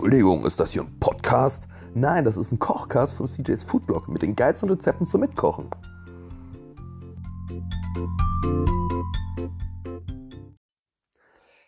Entschuldigung, 0.00 0.46
ist 0.46 0.58
das 0.58 0.72
hier 0.72 0.80
ein 0.80 0.98
Podcast? 0.98 1.68
Nein, 1.92 2.24
das 2.24 2.38
ist 2.38 2.52
ein 2.52 2.58
Kochcast 2.58 3.18
von 3.18 3.26
CJ's 3.26 3.64
Foodblog 3.64 4.08
mit 4.08 4.22
den 4.22 4.34
geilsten 4.34 4.70
Rezepten 4.70 5.04
zum 5.04 5.20
Mitkochen. 5.20 5.68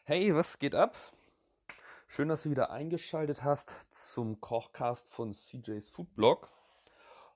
Hey, 0.04 0.34
was 0.34 0.58
geht 0.58 0.74
ab? 0.74 0.96
Schön, 2.06 2.28
dass 2.28 2.44
du 2.44 2.50
wieder 2.50 2.70
eingeschaltet 2.70 3.44
hast 3.44 3.74
zum 3.90 4.40
Kochcast 4.40 5.10
von 5.10 5.34
CJ's 5.34 5.90
Foodblog. 5.90 6.48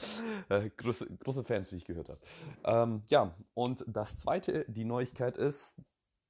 Äh, 0.49 0.69
große, 0.69 1.07
große, 1.17 1.43
Fans, 1.43 1.71
wie 1.71 1.77
ich 1.77 1.85
gehört 1.85 2.09
habe. 2.09 2.19
Ähm, 2.65 3.03
ja, 3.07 3.33
und 3.55 3.83
das 3.87 4.17
zweite, 4.17 4.65
die 4.67 4.85
Neuigkeit 4.85 5.37
ist, 5.37 5.81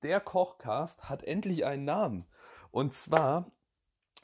der 0.04 0.22
Kochcast 0.22 1.10
hat 1.10 1.24
endlich 1.24 1.66
einen 1.66 1.84
Namen. 1.84 2.26
Und 2.72 2.94
zwar 2.94 3.52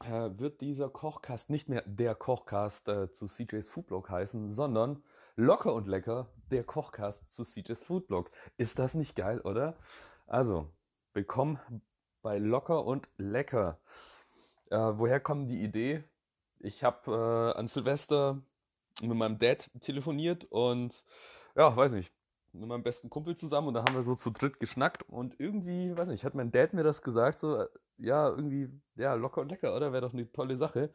wird 0.10 0.62
dieser 0.62 0.90
Kochcast 0.90 1.50
nicht 1.50 1.70
mehr 1.70 1.84
der 1.86 2.16
Kochcast 2.16 2.88
äh, 2.88 3.12
zu 3.12 3.28
CJ's 3.28 3.70
Foodblog 3.70 4.10
heißen, 4.10 4.50
sondern 4.50 5.04
locker 5.36 5.74
und 5.74 5.88
lecker 5.88 6.28
der 6.50 6.64
Kochcast 6.64 7.34
zu 7.34 7.44
CJ's 7.44 7.84
Foodblog. 7.84 8.32
Ist 8.58 8.80
das 8.80 8.96
nicht 8.96 9.16
geil, 9.16 9.42
oder? 9.42 9.78
Also, 10.28 10.70
willkommen 11.14 11.60
bei 12.22 12.38
locker 12.38 12.86
und 12.86 13.08
lecker. 13.18 13.80
Äh, 14.70 14.78
woher 14.78 15.20
kommt 15.20 15.50
die 15.50 15.62
Idee? 15.62 16.04
Ich 16.60 16.84
habe 16.84 17.54
äh, 17.56 17.60
an 17.60 17.68
Silvester 17.68 18.42
mit 19.02 19.18
meinem 19.18 19.40
Dad 19.40 19.70
telefoniert 19.82 20.46
und 20.46 21.04
ja, 21.56 21.76
weiß 21.76 21.92
nicht, 21.92 22.14
mit 22.54 22.68
meinem 22.68 22.84
besten 22.84 23.10
Kumpel 23.10 23.36
zusammen 23.36 23.70
und 23.70 23.74
da 23.74 23.82
haben 23.82 23.96
wir 23.96 24.04
so 24.04 24.16
zu 24.16 24.30
dritt 24.30 24.60
geschnackt 24.60 25.04
und 25.04 25.40
irgendwie, 25.40 25.96
weiß 25.96 26.10
nicht, 26.10 26.26
hat 26.26 26.36
mein 26.36 26.52
Dad 26.52 26.74
mir 26.74 26.84
das 26.84 27.02
gesagt, 27.02 27.40
so, 27.40 27.56
äh, 27.56 27.68
ja, 28.02 28.30
irgendwie, 28.30 28.70
ja, 28.96 29.14
locker 29.14 29.42
und 29.42 29.50
lecker, 29.50 29.76
oder? 29.76 29.94
Wäre 29.94 30.02
doch 30.02 30.14
eine 30.14 30.32
tolle 30.32 30.58
Sache. 30.58 30.94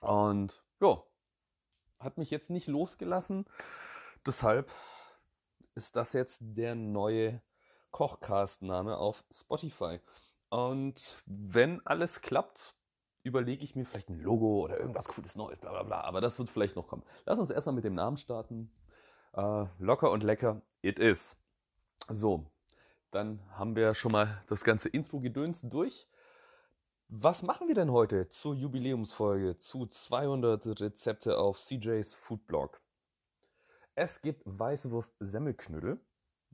Und 0.00 0.62
ja, 0.80 1.02
hat 1.98 2.18
mich 2.18 2.30
jetzt 2.30 2.50
nicht 2.50 2.68
losgelassen. 2.68 3.46
Deshalb 4.26 4.70
ist 5.74 5.96
das 5.96 6.12
jetzt 6.12 6.40
der 6.42 6.74
neue 6.74 7.42
Kochcast-Name 7.90 8.96
auf 8.96 9.24
Spotify. 9.30 10.00
Und 10.50 11.22
wenn 11.26 11.84
alles 11.86 12.20
klappt, 12.20 12.74
überlege 13.22 13.64
ich 13.64 13.74
mir 13.74 13.84
vielleicht 13.84 14.08
ein 14.08 14.20
Logo 14.20 14.62
oder 14.64 14.78
irgendwas 14.78 15.08
Cooles 15.08 15.36
Neues, 15.36 15.58
bla 15.58 15.70
bla 15.70 15.82
bla. 15.82 16.00
Aber 16.02 16.20
das 16.20 16.38
wird 16.38 16.48
vielleicht 16.48 16.76
noch 16.76 16.88
kommen. 16.88 17.04
Lass 17.26 17.38
uns 17.38 17.50
erstmal 17.50 17.74
mit 17.74 17.84
dem 17.84 17.94
Namen 17.94 18.16
starten. 18.16 18.72
Äh, 19.34 19.66
locker 19.78 20.10
und 20.10 20.22
lecker, 20.22 20.62
it 20.82 20.98
is. 20.98 21.36
So, 22.08 22.50
dann 23.10 23.40
haben 23.52 23.76
wir 23.76 23.94
schon 23.94 24.12
mal 24.12 24.42
das 24.46 24.64
ganze 24.64 24.88
Intro-Gedöns 24.88 25.62
durch. 25.62 26.06
Was 27.08 27.42
machen 27.42 27.68
wir 27.68 27.74
denn 27.74 27.90
heute 27.90 28.28
zur 28.28 28.54
Jubiläumsfolge 28.54 29.56
zu 29.56 29.86
200 29.86 30.80
Rezepte 30.80 31.38
auf 31.38 31.58
CJ's 31.58 32.14
Foodblog? 32.14 32.80
Es 33.94 34.20
gibt 34.20 34.42
Weißwurst-Semmelknödel. 34.44 35.98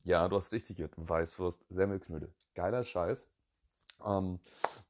Ja, 0.05 0.29
du 0.29 0.37
hast 0.37 0.53
richtig 0.53 0.77
gehört. 0.77 0.95
Weißwurst-Semmelknödel. 0.97 2.33
Geiler 2.55 2.85
Scheiß. 2.85 3.27
Ähm, 4.05 4.39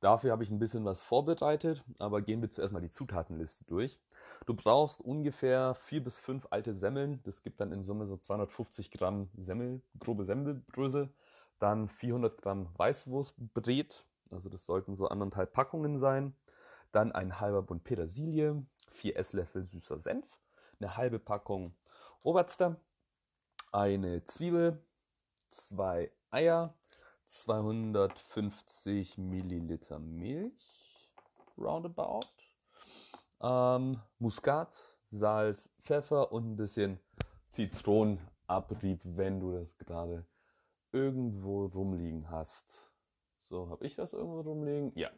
dafür 0.00 0.32
habe 0.32 0.44
ich 0.44 0.50
ein 0.50 0.58
bisschen 0.58 0.84
was 0.84 1.00
vorbereitet, 1.00 1.82
aber 1.98 2.20
gehen 2.20 2.42
wir 2.42 2.50
zuerst 2.50 2.72
mal 2.72 2.80
die 2.80 2.90
Zutatenliste 2.90 3.64
durch. 3.64 3.98
Du 4.46 4.54
brauchst 4.54 5.00
ungefähr 5.00 5.74
vier 5.74 6.04
bis 6.04 6.16
fünf 6.16 6.46
alte 6.50 6.74
Semmeln. 6.74 7.20
Das 7.22 7.42
gibt 7.42 7.60
dann 7.60 7.72
in 7.72 7.82
Summe 7.82 8.06
so 8.06 8.16
250 8.16 8.90
Gramm 8.90 9.30
Semmel, 9.36 9.80
grobe 9.98 10.24
Semmelbrösel 10.24 11.10
dann 11.58 11.88
400 11.88 12.40
Gramm 12.40 12.68
Weißwurstbret, 12.76 14.06
also 14.30 14.48
das 14.48 14.66
sollten 14.66 14.94
so 14.94 15.08
anderthalb 15.08 15.52
Packungen 15.52 15.98
sein. 15.98 16.34
Dann 16.92 17.12
ein 17.12 17.40
halber 17.40 17.62
Bund 17.62 17.84
Petersilie, 17.84 18.64
4 18.90 19.16
Esslöffel 19.16 19.64
süßer 19.64 19.98
Senf, 19.98 20.26
eine 20.80 20.96
halbe 20.96 21.18
Packung 21.18 21.74
Oberster, 22.22 22.76
eine 23.72 24.24
Zwiebel, 24.24 24.80
zwei 25.50 26.10
Eier, 26.30 26.74
250 27.26 29.18
Milliliter 29.18 29.98
Milch, 29.98 30.52
roundabout, 31.58 32.26
ähm, 33.40 34.00
Muskat, 34.18 34.76
Salz, 35.10 35.68
Pfeffer 35.80 36.32
und 36.32 36.52
ein 36.52 36.56
bisschen 36.56 36.98
Zitronenabrieb, 37.48 39.00
wenn 39.04 39.40
du 39.40 39.52
das 39.52 39.76
gerade 39.76 40.24
irgendwo 40.94 41.66
rumliegen 41.66 42.30
hast. 42.30 42.80
So, 43.42 43.68
habe 43.68 43.84
ich 43.86 43.96
das 43.96 44.12
irgendwo 44.12 44.40
rumliegen? 44.40 44.92
Ja. 44.94 45.10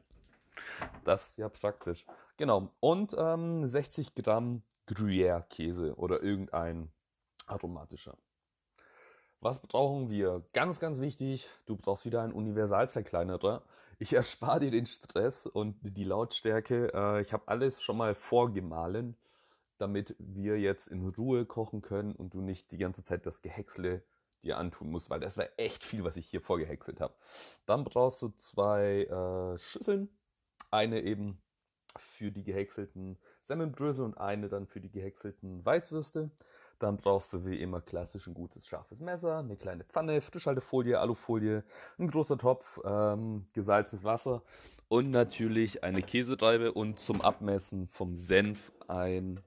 Das 1.04 1.30
ist 1.30 1.36
ja 1.36 1.48
praktisch. 1.48 2.06
Genau. 2.36 2.70
Und 2.80 3.14
ähm, 3.16 3.66
60 3.66 4.14
Gramm 4.14 4.62
Gruyère-Käse 4.88 5.96
oder 5.96 6.22
irgendein 6.22 6.90
aromatischer. 7.46 8.16
Was 9.40 9.60
brauchen 9.60 10.10
wir? 10.10 10.44
Ganz, 10.52 10.80
ganz 10.80 11.00
wichtig, 11.00 11.48
du 11.66 11.76
brauchst 11.76 12.04
wieder 12.04 12.22
einen 12.22 12.32
Universalzerkleinerer. 12.32 13.62
Ich 13.98 14.12
erspare 14.14 14.60
dir 14.60 14.70
den 14.70 14.86
Stress 14.86 15.46
und 15.46 15.76
die 15.82 16.04
Lautstärke. 16.04 16.92
Äh, 16.94 17.20
ich 17.22 17.32
habe 17.32 17.46
alles 17.48 17.82
schon 17.82 17.98
mal 17.98 18.14
vorgemahlen, 18.14 19.16
damit 19.78 20.16
wir 20.18 20.58
jetzt 20.58 20.88
in 20.88 21.06
Ruhe 21.06 21.44
kochen 21.44 21.82
können 21.82 22.14
und 22.14 22.32
du 22.34 22.40
nicht 22.40 22.72
die 22.72 22.78
ganze 22.78 23.04
Zeit 23.04 23.26
das 23.26 23.42
Gehäcksle 23.42 24.02
dir 24.46 24.58
antun 24.58 24.90
musst, 24.90 25.10
weil 25.10 25.20
das 25.20 25.36
war 25.36 25.46
echt 25.56 25.84
viel, 25.84 26.04
was 26.04 26.16
ich 26.16 26.26
hier 26.26 26.40
vorgehäckselt 26.40 27.00
habe. 27.00 27.14
Dann 27.66 27.84
brauchst 27.84 28.22
du 28.22 28.28
zwei 28.30 29.04
äh, 29.04 29.58
Schüsseln. 29.58 30.08
Eine 30.70 31.02
eben 31.02 31.42
für 31.98 32.30
die 32.30 32.44
gehäckselten 32.44 33.18
Semmelbrösel 33.42 34.04
und 34.04 34.18
eine 34.18 34.48
dann 34.48 34.66
für 34.66 34.80
die 34.80 34.90
gehäckselten 34.90 35.64
Weißwürste. 35.64 36.30
Dann 36.78 36.98
brauchst 36.98 37.32
du 37.32 37.46
wie 37.46 37.60
immer 37.60 37.80
klassisch 37.80 38.26
ein 38.26 38.34
gutes 38.34 38.66
scharfes 38.66 39.00
Messer, 39.00 39.38
eine 39.38 39.56
kleine 39.56 39.84
Pfanne, 39.84 40.20
Frischhaltefolie, 40.20 41.00
Alufolie, 41.00 41.64
ein 41.98 42.08
großer 42.08 42.36
Topf, 42.36 42.78
ähm, 42.84 43.46
gesalzenes 43.54 44.04
Wasser 44.04 44.42
und 44.88 45.10
natürlich 45.10 45.84
eine 45.84 46.02
Käsereibe 46.02 46.72
und 46.72 46.98
zum 46.98 47.22
Abmessen 47.22 47.88
vom 47.88 48.16
Senf 48.16 48.72
ein, 48.88 49.40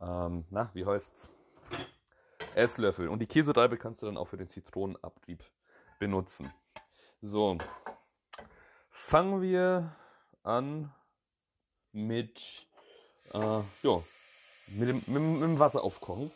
ähm, 0.00 0.44
na, 0.50 0.70
wie 0.74 0.84
heißt's? 0.84 1.30
Esslöffel. 2.56 3.08
Und 3.08 3.20
die 3.20 3.26
Käsereibe 3.26 3.76
kannst 3.76 4.02
du 4.02 4.06
dann 4.06 4.16
auch 4.16 4.28
für 4.28 4.36
den 4.36 4.48
Zitronenabrieb 4.48 5.44
benutzen. 5.98 6.52
So, 7.22 7.58
fangen 8.90 9.42
wir 9.42 9.94
an 10.42 10.92
mit, 11.92 12.66
äh, 13.32 13.38
ja, 13.82 14.02
mit 14.68 14.88
dem, 14.88 15.02
mit, 15.06 15.22
mit 15.22 15.42
dem 15.42 15.58
Wasser 15.58 15.82
aufkochen. 15.84 16.30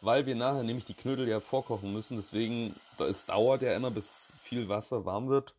weil 0.00 0.26
wir 0.26 0.34
nachher 0.34 0.62
nämlich 0.62 0.84
die 0.84 0.94
Knödel 0.94 1.26
ja 1.28 1.40
vorkochen 1.40 1.92
müssen. 1.92 2.16
Deswegen, 2.16 2.74
es 2.98 3.26
dauert 3.26 3.62
ja 3.62 3.74
immer, 3.74 3.90
bis 3.90 4.32
viel 4.42 4.68
Wasser 4.68 5.04
warm 5.04 5.28
wird. 5.28 5.54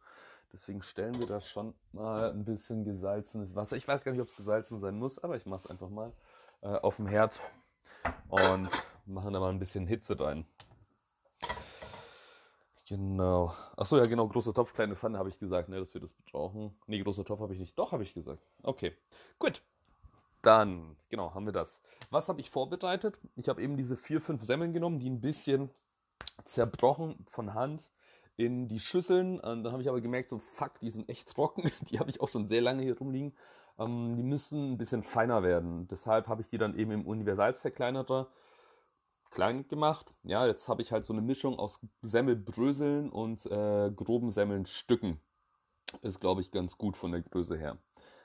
Deswegen 0.53 0.81
stellen 0.81 1.19
wir 1.19 1.27
da 1.27 1.41
schon 1.41 1.73
mal 1.91 2.31
ein 2.31 2.45
bisschen 2.45 2.85
gesalzenes 2.85 3.55
Wasser. 3.55 3.75
Ich 3.75 3.87
weiß 3.87 4.03
gar 4.03 4.11
nicht, 4.11 4.21
ob 4.21 4.27
es 4.27 4.35
gesalzen 4.35 4.79
sein 4.79 4.97
muss, 4.97 5.19
aber 5.19 5.35
ich 5.35 5.45
mache 5.45 5.61
es 5.65 5.67
einfach 5.67 5.89
mal 5.89 6.13
äh, 6.61 6.67
auf 6.67 6.97
dem 6.97 7.07
Herd 7.07 7.39
und 8.29 8.69
machen 9.05 9.33
da 9.33 9.39
mal 9.39 9.49
ein 9.49 9.59
bisschen 9.59 9.87
Hitze 9.87 10.19
rein. 10.19 10.45
Genau. 12.87 13.53
Achso, 13.77 13.97
ja, 13.97 14.05
genau. 14.05 14.27
Großer 14.27 14.53
Topf, 14.53 14.73
kleine 14.73 14.95
Pfanne 14.95 15.17
habe 15.17 15.29
ich 15.29 15.39
gesagt, 15.39 15.69
ne, 15.69 15.79
dass 15.79 15.93
wir 15.93 16.01
das 16.01 16.13
brauchen. 16.31 16.77
Nee, 16.85 17.01
großer 17.01 17.25
Topf 17.25 17.41
habe 17.41 17.53
ich 17.53 17.59
nicht. 17.59 17.77
Doch, 17.79 17.91
habe 17.91 18.03
ich 18.03 18.13
gesagt. 18.13 18.45
Okay. 18.61 18.95
Gut. 19.39 19.63
Dann, 20.43 20.95
genau, 21.09 21.33
haben 21.33 21.47
wir 21.47 21.53
das. 21.53 21.81
Was 22.11 22.29
habe 22.29 22.39
ich 22.39 22.51
vorbereitet? 22.51 23.17
Ich 23.35 23.49
habe 23.49 23.63
eben 23.63 23.77
diese 23.77 23.97
vier, 23.97 24.21
fünf 24.21 24.43
Semmeln 24.43 24.73
genommen, 24.73 24.99
die 24.99 25.09
ein 25.09 25.19
bisschen 25.19 25.71
zerbrochen 26.43 27.25
von 27.31 27.55
Hand 27.55 27.83
in 28.37 28.67
die 28.67 28.79
Schüsseln. 28.79 29.39
Und 29.39 29.63
dann 29.63 29.71
habe 29.71 29.81
ich 29.81 29.89
aber 29.89 30.01
gemerkt, 30.01 30.29
so 30.29 30.37
fuck, 30.37 30.79
die 30.79 30.91
sind 30.91 31.09
echt 31.09 31.27
trocken. 31.29 31.71
Die 31.89 31.99
habe 31.99 32.11
ich 32.11 32.21
auch 32.21 32.29
schon 32.29 32.47
sehr 32.47 32.61
lange 32.61 32.83
hier 32.83 32.97
rumliegen. 32.97 33.33
Ähm, 33.79 34.15
die 34.15 34.23
müssen 34.23 34.73
ein 34.73 34.77
bisschen 34.77 35.03
feiner 35.03 35.41
werden. 35.41 35.87
Deshalb 35.87 36.27
habe 36.27 36.41
ich 36.41 36.49
die 36.49 36.57
dann 36.57 36.77
eben 36.77 36.91
im 36.91 37.05
Universalzerkleinerer 37.07 38.29
klein 39.35 39.67
gemacht. 39.67 40.15
Ja, 40.23 40.47
jetzt 40.47 40.67
habe 40.67 40.81
ich 40.81 40.91
halt 40.91 41.05
so 41.05 41.13
eine 41.13 41.21
Mischung 41.21 41.59
aus 41.59 41.79
Semmelbröseln 42.01 43.11
und 43.11 43.45
äh, 43.45 43.91
groben 43.91 44.31
Semmelnstücken. 44.31 45.19
Ist, 46.01 46.19
glaube 46.19 46.41
ich, 46.41 46.51
ganz 46.51 46.77
gut 46.77 46.97
von 46.97 47.11
der 47.11 47.21
Größe 47.21 47.57
her. 47.57 47.77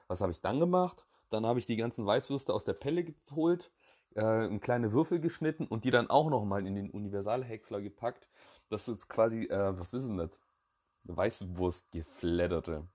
Was 0.07 0.23
habe 0.23 0.33
ich 0.33 0.41
dann 0.41 0.61
gemacht? 0.61 1.05
Dann 1.29 1.45
habe 1.45 1.59
ich 1.59 1.67
die 1.67 1.77
ganzen 1.77 2.07
Weißwürste 2.07 2.55
aus 2.55 2.65
der 2.65 2.73
Pelle 2.73 3.05
geholt, 3.05 3.71
äh, 4.17 4.47
in 4.47 4.61
kleine 4.61 4.93
Würfel 4.93 5.21
geschnitten 5.21 5.67
und 5.67 5.85
die 5.85 5.91
dann 5.91 6.09
auch 6.09 6.31
nochmal 6.31 6.67
in 6.67 6.75
den 6.75 6.91
Universalhäcksler 6.91 7.83
gepackt. 7.83 8.29
Das 8.69 8.89
ist 8.89 9.09
quasi, 9.09 9.45
äh, 9.45 9.79
was 9.79 9.93
ist 9.93 10.09
denn 10.09 10.17
das? 10.17 10.31
Weißwurstgefledderte. 11.05 12.87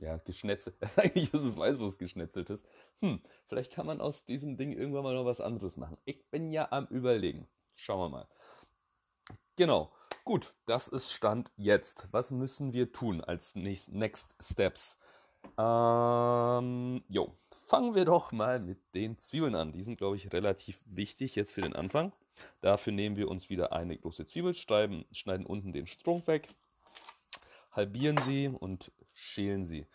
Ja, 0.00 0.16
geschnetzelt. 0.18 0.76
Eigentlich 0.96 1.34
ist 1.34 1.42
es 1.42 1.56
Weißwurst 1.56 1.98
geschnetzeltes. 1.98 2.62
Hm, 3.00 3.20
vielleicht 3.46 3.72
kann 3.72 3.86
man 3.86 4.00
aus 4.00 4.24
diesem 4.24 4.56
Ding 4.56 4.72
irgendwann 4.72 5.02
mal 5.02 5.14
noch 5.14 5.24
was 5.24 5.40
anderes 5.40 5.76
machen. 5.76 5.98
Ich 6.04 6.24
bin 6.30 6.52
ja 6.52 6.68
am 6.70 6.86
Überlegen. 6.86 7.48
Schauen 7.74 8.00
wir 8.00 8.08
mal. 8.08 8.28
Genau. 9.56 9.92
Gut, 10.24 10.54
das 10.66 10.88
ist 10.88 11.10
Stand 11.12 11.50
jetzt. 11.56 12.08
Was 12.12 12.30
müssen 12.30 12.72
wir 12.72 12.92
tun 12.92 13.22
als 13.22 13.56
Next, 13.56 13.92
Next 13.92 14.28
Steps? 14.40 14.96
Ähm, 15.56 17.02
jo, 17.08 17.34
fangen 17.66 17.94
wir 17.94 18.04
doch 18.04 18.30
mal 18.30 18.60
mit 18.60 18.78
den 18.94 19.18
Zwiebeln 19.18 19.54
an. 19.54 19.72
Die 19.72 19.82
sind, 19.82 19.96
glaube 19.96 20.16
ich, 20.16 20.32
relativ 20.32 20.80
wichtig 20.84 21.34
jetzt 21.34 21.52
für 21.52 21.62
den 21.62 21.74
Anfang. 21.74 22.12
Dafür 22.60 22.92
nehmen 22.92 23.16
wir 23.16 23.28
uns 23.28 23.50
wieder 23.50 23.72
eine 23.72 23.96
große 23.96 24.26
Zwiebel, 24.26 24.54
schneiden 24.54 25.46
unten 25.46 25.72
den 25.72 25.86
Strunk 25.86 26.26
weg, 26.28 26.48
halbieren 27.72 28.16
sie 28.18 28.48
und 28.48 28.92
schälen 29.18 29.64
sie. 29.64 29.86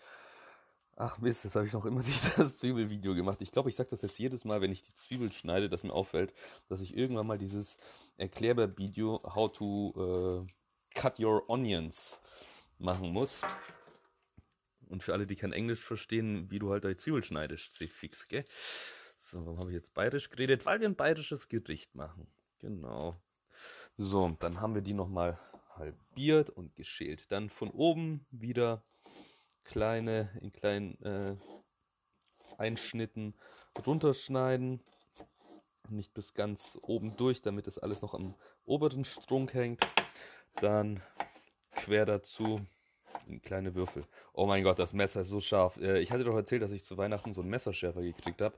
Ach 0.96 1.18
Mist, 1.18 1.44
das 1.44 1.56
habe 1.56 1.66
ich 1.66 1.74
noch 1.74 1.86
immer 1.86 2.02
nicht 2.04 2.38
das 2.38 2.58
Zwiebelvideo 2.58 3.16
gemacht. 3.16 3.40
Ich 3.42 3.52
glaube, 3.52 3.70
ich 3.70 3.76
sage 3.76 3.90
das 3.90 4.02
jetzt 4.02 4.20
jedes 4.20 4.46
Mal, 4.46 4.62
wenn 4.62 4.72
ich 4.72 4.84
die 4.84 4.94
Zwiebel 4.94 5.32
schneide, 5.32 5.70
dass 5.70 5.84
mir 5.84 5.94
auffällt, 5.94 6.34
dass 6.68 6.82
ich 6.82 6.96
irgendwann 6.96 7.28
mal 7.28 7.38
dieses 7.38 7.78
Erklärbar-Video 8.18 9.22
How 9.24 9.52
to 9.52 10.46
äh, 10.46 10.54
Cut 10.94 11.20
Your 11.20 11.50
Onions 11.50 12.22
machen 12.78 13.12
muss. 13.12 13.42
Und 14.90 15.02
für 15.02 15.14
alle, 15.14 15.26
die 15.26 15.36
kein 15.36 15.54
Englisch 15.54 15.80
verstehen, 15.80 16.52
wie 16.52 16.60
du 16.60 16.72
halt 16.72 16.84
deine 16.84 16.98
Zwiebel 16.98 17.24
schneidest, 17.24 17.76
fix, 17.76 18.28
gell? 18.28 18.46
So, 19.18 19.44
warum 19.46 19.60
habe 19.60 19.70
ich 19.72 19.76
jetzt 19.76 19.96
bayerisch 19.96 20.30
geredet? 20.30 20.66
Weil 20.68 20.80
wir 20.80 20.88
ein 20.88 20.96
bayerisches 20.96 21.48
Gericht 21.48 21.96
machen. 21.96 22.28
Genau. 22.60 23.20
So, 23.98 24.36
dann 24.40 24.62
haben 24.62 24.76
wir 24.76 24.84
die 24.84 24.94
nochmal 24.94 25.40
halbiert 25.76 26.52
und 26.52 26.76
geschält. 26.76 27.32
Dann 27.32 27.50
von 27.50 27.72
oben 27.72 28.28
wieder 28.30 28.84
kleine, 29.64 30.30
in 30.42 30.52
kleinen 30.52 31.02
äh, 31.04 31.36
Einschnitten 32.58 33.36
runterschneiden. 33.86 34.82
Nicht 35.90 36.14
bis 36.14 36.34
ganz 36.34 36.78
oben 36.82 37.18
durch, 37.18 37.42
damit 37.42 37.68
das 37.68 37.78
alles 37.78 38.02
noch 38.02 38.14
am 38.14 38.36
oberen 38.66 39.04
Strunk 39.06 39.54
hängt. 39.54 39.86
Dann 40.62 41.02
quer 41.72 42.06
dazu 42.06 42.60
in 43.28 43.42
kleine 43.42 43.76
Würfel. 43.76 44.06
Oh 44.34 44.46
mein 44.46 44.64
Gott, 44.64 44.80
das 44.80 44.94
Messer 44.94 45.22
ist 45.22 45.30
so 45.30 45.40
scharf. 45.40 45.78
Äh, 45.78 46.00
ich 46.00 46.12
hatte 46.12 46.24
doch 46.24 46.36
erzählt, 46.36 46.62
dass 46.62 46.72
ich 46.72 46.84
zu 46.84 46.98
Weihnachten 46.98 47.34
so 47.34 47.42
einen 47.42 47.50
Messerschärfer 47.50 48.02
gekriegt 48.02 48.42
habe. 48.42 48.58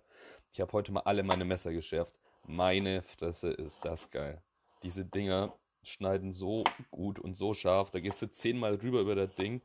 Ich 0.51 0.62
habe 0.62 0.72
heute 0.74 0.92
mal 0.92 1.01
alle 1.01 1.24
meine 1.24 1.46
Messer 1.46 1.74
geschärft. 1.74 2.13
Meine 2.46 3.01
Fresse 3.01 3.50
ist 3.50 3.84
das 3.84 4.10
geil. 4.12 4.42
Diese 4.84 5.04
Dinger 5.04 5.54
schneiden 5.84 6.31
so 6.31 6.63
gut 6.92 7.19
und 7.19 7.36
so 7.36 7.54
scharf. 7.54 7.92
Da 7.92 8.00
gehst 8.00 8.22
du 8.22 8.30
zehnmal 8.30 8.75
rüber 8.75 9.01
über 9.01 9.16
das 9.16 9.36
Ding 9.36 9.62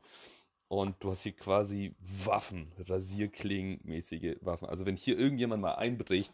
und 0.71 0.95
du 1.03 1.11
hast 1.11 1.23
hier 1.23 1.33
quasi 1.33 1.93
Waffen, 1.99 2.71
Rasierklingen-mäßige 2.79 4.37
Waffen. 4.39 4.69
Also 4.69 4.85
wenn 4.85 4.95
hier 4.95 5.19
irgendjemand 5.19 5.61
mal 5.61 5.73
einbricht, 5.73 6.33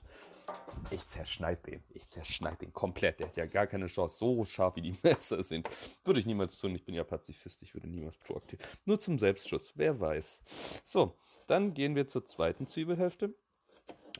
ich 0.92 1.08
zerschneid 1.08 1.66
den. 1.66 1.84
Ich 1.90 2.08
zerschneid 2.08 2.62
den 2.62 2.72
komplett. 2.72 3.20
Der 3.20 3.30
hat 3.30 3.36
ja 3.36 3.48
gar 3.48 3.66
keine 3.66 3.88
Chance. 3.88 4.16
So 4.20 4.46
scharf 4.46 4.76
wie 4.76 4.84
die 4.84 4.96
Messer 5.04 5.42
sind. 5.42 5.68
Würde 6.06 6.20
ich 6.20 6.28
niemals 6.28 6.56
tun. 6.60 6.76
Ich 6.76 6.86
bin 6.86 6.94
ja 6.94 7.04
Pazifist. 7.04 7.64
Ich 7.64 7.74
würde 7.74 7.88
niemals 7.88 8.16
proaktiv. 8.18 8.60
Nur 8.86 9.00
zum 9.00 9.18
Selbstschutz. 9.18 9.74
Wer 9.76 10.00
weiß. 10.00 10.40
So, 10.84 11.16
dann 11.48 11.74
gehen 11.74 11.96
wir 11.96 12.08
zur 12.08 12.24
zweiten 12.24 12.68
Zwiebelhälfte 12.68 13.34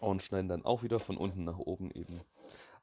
und 0.02 0.24
schneiden 0.24 0.50
dann 0.50 0.66
auch 0.66 0.82
wieder 0.82 0.98
von 0.98 1.18
unten 1.18 1.44
nach 1.44 1.60
oben 1.60 1.92
eben 1.92 2.22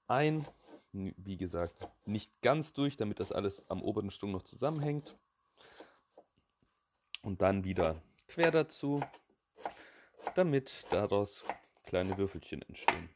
ein. 0.07 0.47
Wie 0.93 1.37
gesagt, 1.37 1.89
nicht 2.07 2.31
ganz 2.43 2.75
durch, 2.75 2.97
damit 2.97 3.19
das 3.19 3.33
alles 3.33 3.69
am 3.69 3.83
oberen 3.83 4.13
Stung 4.13 4.31
noch 4.31 4.45
zusammenhängt. 4.45 5.17
Und 7.25 7.41
dann 7.41 7.65
wieder 7.65 8.03
quer 8.29 8.51
dazu, 8.51 9.01
damit 10.35 10.85
daraus 10.91 11.43
kleine 11.87 12.19
Würfelchen 12.19 12.63
entstehen. 12.63 13.09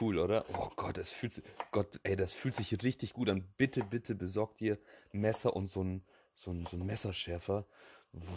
Cool, 0.00 0.18
oder? 0.18 0.44
Oh 0.52 0.70
Gott, 0.74 0.96
das 0.96 1.10
fühlt 1.10 1.34
sich, 1.34 1.44
Gott, 1.70 2.00
ey, 2.02 2.16
das 2.16 2.32
fühlt 2.32 2.56
sich 2.56 2.82
richtig 2.82 3.12
gut 3.12 3.28
an. 3.28 3.44
Bitte, 3.56 3.84
bitte 3.84 4.14
besorgt 4.14 4.60
ihr 4.60 4.78
Messer 5.12 5.54
und 5.54 5.68
so 5.68 5.82
ein, 5.82 6.04
so 6.34 6.50
ein, 6.50 6.66
so 6.66 6.76
ein 6.76 6.84
Messerschärfer. 6.84 7.64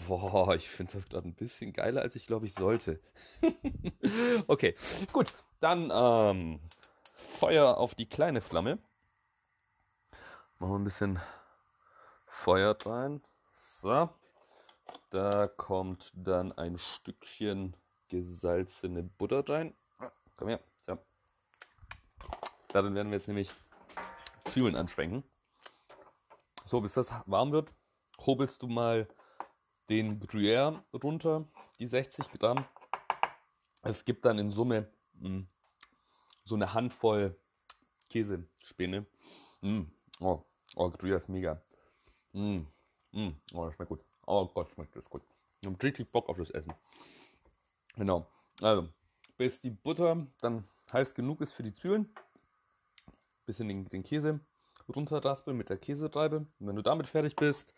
Boah, 0.06 0.54
ich 0.54 0.68
finde 0.68 0.92
das 0.92 1.08
gerade 1.08 1.28
ein 1.28 1.34
bisschen 1.34 1.72
geiler, 1.72 2.02
als 2.02 2.16
ich 2.16 2.26
glaube, 2.26 2.46
ich 2.46 2.54
sollte. 2.54 3.00
okay, 4.46 4.74
gut. 5.12 5.34
Dann 5.60 5.90
ähm, 5.92 6.60
Feuer 7.14 7.76
auf 7.78 7.94
die 7.94 8.08
kleine 8.08 8.40
Flamme. 8.40 8.78
Machen 10.58 10.72
wir 10.72 10.78
ein 10.78 10.84
bisschen 10.84 11.20
Feuer 12.26 12.76
rein. 12.84 13.22
So. 13.80 14.08
Da 15.10 15.48
kommt 15.48 16.12
dann 16.14 16.52
ein 16.52 16.78
Stückchen 16.78 17.74
gesalzene 18.08 19.02
Butter 19.02 19.48
rein. 19.48 19.74
Komm 20.36 20.48
her. 20.48 20.60
So. 20.86 20.98
Darin 22.68 22.94
werden 22.94 23.08
wir 23.10 23.16
jetzt 23.16 23.28
nämlich 23.28 23.48
Zwiebeln 24.44 24.76
anschwenken. 24.76 25.24
So, 26.64 26.80
bis 26.82 26.92
das 26.92 27.10
warm 27.26 27.52
wird, 27.52 27.72
hobelst 28.26 28.62
du 28.62 28.66
mal 28.66 29.08
den 29.88 30.20
Gruyère 30.20 30.82
runter, 30.92 31.46
die 31.78 31.86
60 31.86 32.28
Gramm. 32.32 32.64
Es 33.82 34.04
gibt 34.04 34.26
dann 34.26 34.38
in 34.38 34.50
Summe 34.50 34.90
mh, 35.14 35.28
hm, 35.28 35.48
so 36.44 36.54
eine 36.54 36.74
Handvoll 36.74 37.34
Käsespäne. 38.10 39.06
Mm. 39.60 39.82
Oh, 40.20 40.42
oh, 40.76 40.86
Gruyère 40.88 41.16
ist 41.16 41.28
mega. 41.28 41.62
Mm. 42.32 42.60
Mm. 43.12 43.30
Oh, 43.54 43.64
das 43.64 43.74
schmeckt 43.74 43.88
gut. 43.88 44.04
Oh 44.30 44.46
Gott, 44.46 44.70
schmeckt 44.70 44.94
das 44.94 45.08
gut. 45.08 45.22
Ich 45.62 45.66
habe 45.66 45.82
richtig 45.82 46.12
Bock 46.12 46.28
auf 46.28 46.36
das 46.36 46.50
Essen. 46.50 46.74
Genau. 47.96 48.26
Also, 48.60 48.86
bis 49.38 49.58
die 49.58 49.70
Butter 49.70 50.26
dann 50.42 50.68
heiß 50.92 51.14
genug 51.14 51.40
ist 51.40 51.52
für 51.52 51.62
die 51.62 51.72
Zwiebeln, 51.72 52.12
bisschen 53.46 53.68
den, 53.68 53.86
den 53.86 54.02
Käse 54.02 54.40
runterraspeln 54.86 55.56
mit 55.56 55.70
der 55.70 55.78
Käsereibe. 55.78 56.46
Und 56.60 56.66
wenn 56.66 56.76
du 56.76 56.82
damit 56.82 57.06
fertig 57.06 57.36
bist, 57.36 57.72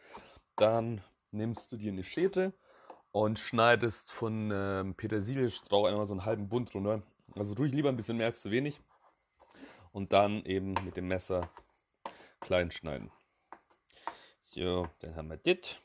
dann 0.56 1.00
nimmst 1.30 1.70
du 1.70 1.76
dir 1.76 1.92
eine 1.92 2.02
Schere 2.02 2.52
und 3.12 3.38
schneidest 3.38 4.10
von 4.10 4.50
ähm, 4.52 4.96
Petersiliestrauch 4.96 5.86
einmal 5.86 6.08
so 6.08 6.14
einen 6.14 6.24
halben 6.24 6.48
Bund 6.48 6.74
runter. 6.74 7.00
Also 7.36 7.54
ruhig 7.54 7.72
lieber 7.72 7.90
ein 7.90 7.96
bisschen 7.96 8.16
mehr 8.16 8.26
als 8.26 8.40
zu 8.40 8.50
wenig. 8.50 8.80
Und 9.92 10.12
dann 10.12 10.44
eben 10.46 10.74
mit 10.84 10.96
dem 10.96 11.06
Messer 11.06 11.48
klein 12.40 12.72
schneiden. 12.72 13.12
So, 14.46 14.88
dann 14.98 15.14
haben 15.14 15.30
wir 15.30 15.36
das. 15.36 15.80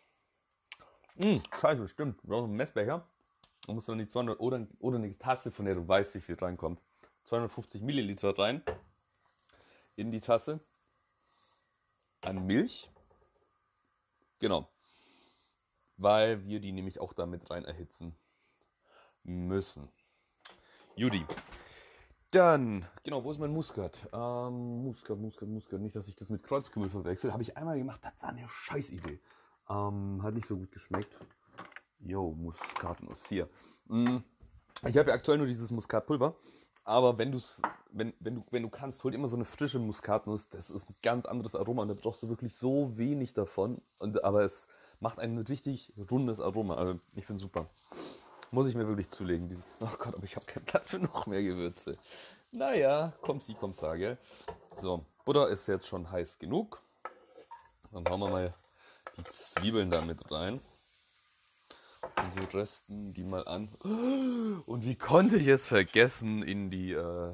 Hm, 1.22 1.42
scheiße, 1.60 1.88
stimmt. 1.88 2.22
Du 2.24 2.28
brauchst 2.28 2.46
einen 2.46 2.56
Messbecher. 2.56 3.08
Du 3.66 3.74
musst 3.74 3.90
dann 3.90 3.98
die 3.98 4.08
200 4.08 4.40
oder, 4.40 4.68
oder 4.80 4.98
eine 4.98 5.18
Tasse, 5.18 5.52
von 5.52 5.66
der 5.66 5.76
du 5.76 5.88
weißt, 5.88 6.16
wie 6.16 6.22
viel 6.22 6.36
reinkommt. 6.36 6.82
250 7.24 7.82
Milliliter 7.82 8.38
rein 8.38 8.62
in 9.96 10.12
die 10.12 10.20
Tasse 10.20 10.60
an 12.24 12.46
Milch. 12.46 12.92
Genau 14.40 14.70
weil 15.98 16.46
wir 16.46 16.60
die 16.60 16.72
nämlich 16.72 17.00
auch 17.00 17.14
damit 17.14 17.50
rein 17.50 17.66
erhitzen 17.66 18.16
müssen. 19.24 19.90
Judy, 20.96 21.26
Dann, 22.32 22.86
genau, 23.04 23.24
wo 23.24 23.32
ist 23.32 23.40
mein 23.40 23.52
Muskat? 23.52 23.98
Ähm, 24.12 24.84
Muskat, 24.84 25.18
Muskat, 25.18 25.48
Muskat. 25.48 25.80
Nicht, 25.80 25.96
dass 25.96 26.08
ich 26.08 26.16
das 26.16 26.30
mit 26.30 26.44
Kreuzkümmel 26.44 26.90
verwechsel. 26.90 27.32
Habe 27.32 27.44
ich 27.44 27.56
einmal 27.56 27.78
gemacht, 27.78 28.02
das 28.04 28.14
war 28.22 28.30
eine 28.30 28.48
Scheißidee. 28.48 29.20
Ähm, 29.70 30.22
hat 30.22 30.34
nicht 30.34 30.48
so 30.48 30.58
gut 30.58 30.72
geschmeckt. 30.72 31.16
Jo, 32.00 32.32
Muskatnuss 32.32 33.26
hier. 33.28 33.50
Mm, 33.88 34.18
ich 34.88 34.98
habe 34.98 35.10
ja 35.10 35.16
aktuell 35.16 35.38
nur 35.38 35.48
dieses 35.48 35.72
Muskatpulver. 35.72 36.36
Aber 36.84 37.18
wenn, 37.18 37.32
du's, 37.32 37.62
wenn, 37.92 38.14
wenn, 38.20 38.36
du, 38.36 38.46
wenn 38.52 38.62
du 38.62 38.70
kannst, 38.70 39.04
hol 39.04 39.14
immer 39.16 39.28
so 39.28 39.36
eine 39.36 39.46
frische 39.46 39.80
Muskatnuss. 39.80 40.50
Das 40.50 40.70
ist 40.70 40.90
ein 40.90 40.96
ganz 41.02 41.26
anderes 41.26 41.56
Aroma 41.56 41.82
und 41.82 41.88
da 41.88 41.96
brauchst 41.96 42.22
du 42.22 42.30
wirklich 42.30 42.56
so 42.56 42.96
wenig 42.98 43.34
davon. 43.34 43.82
Und, 43.98 44.24
aber 44.24 44.44
es 44.44 44.68
macht 45.00 45.18
ein 45.18 45.38
richtig 45.40 45.94
rundes 46.12 46.40
Aroma. 46.40 46.76
Also 46.76 47.00
ich 47.16 47.26
finde 47.26 47.42
super. 47.42 47.68
Muss 48.52 48.68
ich 48.68 48.76
mir 48.76 48.88
wirklich 48.88 49.10
zulegen. 49.10 49.50
Diese, 49.50 49.64
oh 49.80 49.90
Gott, 49.98 50.14
aber 50.14 50.24
ich 50.26 50.36
habe 50.36 50.46
keinen 50.46 50.66
Platz 50.66 50.90
für 50.90 51.00
noch 51.00 51.26
mehr 51.26 51.42
Gewürze. 51.42 51.98
Naja, 52.52 53.14
kommt 53.22 53.44
sie, 53.44 53.56
kommt 53.56 53.76
sage. 53.76 54.20
So, 54.80 55.06
Butter 55.26 55.50
ist 55.50 55.66
jetzt 55.66 55.88
schon 55.88 56.10
heiß 56.10 56.38
genug. 56.38 56.82
Dann 57.92 58.08
hauen 58.08 58.20
wir 58.20 58.30
mal 58.30 58.54
die 59.18 59.24
Zwiebeln 59.30 59.90
da 59.90 60.02
mit 60.02 60.32
rein. 60.32 60.62
Und 62.18 62.36
wir 62.36 62.54
rösten 62.54 63.14
die 63.14 63.24
mal 63.24 63.48
an. 63.48 63.70
Und 64.66 64.86
wie 64.86 64.96
konnte 64.96 65.38
ich 65.38 65.48
es 65.48 65.68
vergessen 65.68 66.44
in 66.44 66.70
die 66.70 66.92
äh, 66.92 67.34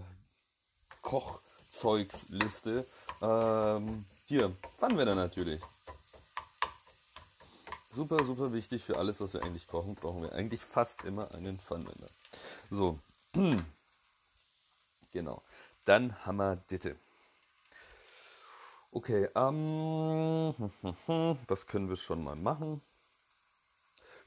Kochzeugsliste? 1.01 2.85
Ähm, 3.21 4.05
hier, 4.25 4.55
Pfannenwender 4.77 5.15
natürlich. 5.15 5.61
Super, 7.93 8.23
super 8.23 8.53
wichtig 8.53 8.83
für 8.83 8.97
alles, 8.97 9.19
was 9.19 9.33
wir 9.33 9.43
eigentlich 9.43 9.67
kochen, 9.67 9.95
brauchen 9.95 10.21
wir 10.21 10.31
eigentlich 10.31 10.61
fast 10.61 11.03
immer 11.03 11.33
einen 11.35 11.59
Pfannenwender. 11.59 12.07
So, 12.69 12.99
genau. 15.11 15.43
Dann 15.83 16.25
wir 16.37 16.55
Ditte. 16.55 16.95
Okay, 18.93 19.29
ähm, 19.35 20.53
das 21.47 21.65
können 21.65 21.87
wir 21.87 21.95
schon 21.95 22.23
mal 22.23 22.35
machen. 22.35 22.81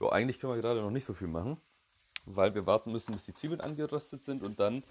Jo, 0.01 0.09
eigentlich 0.09 0.41
können 0.41 0.55
wir 0.55 0.63
gerade 0.63 0.81
noch 0.81 0.91
nicht 0.91 1.05
so 1.05 1.13
viel 1.13 1.29
machen, 1.29 1.61
weil 2.25 2.55
wir 2.55 2.67
warten 2.67 2.91
müssen, 2.91 3.13
bis 3.13 3.25
die 3.25 3.35
Zwiebeln 3.35 3.61
angeröstet 3.61 4.25
sind 4.25 4.45
und 4.45 4.59
dann 4.59 4.83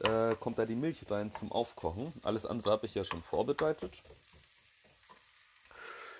äh, 0.00 0.34
kommt 0.34 0.58
da 0.58 0.66
die 0.66 0.74
Milch 0.74 1.08
rein 1.08 1.30
zum 1.30 1.52
Aufkochen. 1.52 2.12
Alles 2.24 2.46
andere 2.46 2.72
habe 2.72 2.86
ich 2.86 2.94
ja 2.96 3.04
schon 3.04 3.22
vorbereitet. 3.22 3.92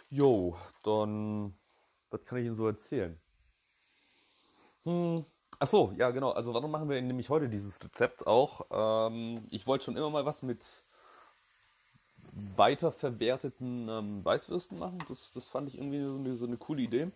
Jo, 0.09 0.57
dann, 0.85 1.55
was 2.11 2.25
kann 2.25 2.39
ich 2.39 2.47
Ihnen 2.47 2.57
so 2.57 2.69
erzählen? 2.69 3.19
Hm, 4.85 5.25
ach 5.59 5.67
so, 5.67 5.93
ja 5.97 6.11
genau. 6.11 6.31
Also 6.31 6.55
warum 6.55 6.71
machen 6.71 6.89
wir 6.89 7.03
nämlich 7.03 7.31
heute 7.31 7.49
dieses 7.49 7.83
Rezept 7.83 8.27
auch? 8.29 8.67
Ähm, 8.71 9.45
ich 9.51 9.67
wollte 9.67 9.87
schon 9.87 9.97
immer 9.97 10.11
mal 10.11 10.25
was 10.25 10.43
mit 10.43 10.65
weiterverwerteten 12.33 13.89
ähm, 13.89 14.23
Weißwürsten 14.25 14.79
machen. 14.79 14.99
Das, 15.09 15.31
das 15.33 15.47
fand 15.47 15.69
ich 15.69 15.79
irgendwie 15.79 16.05
so 16.05 16.17
eine, 16.17 16.35
so 16.35 16.47
eine 16.47 16.57
coole 16.57 16.83
Idee. 16.83 17.13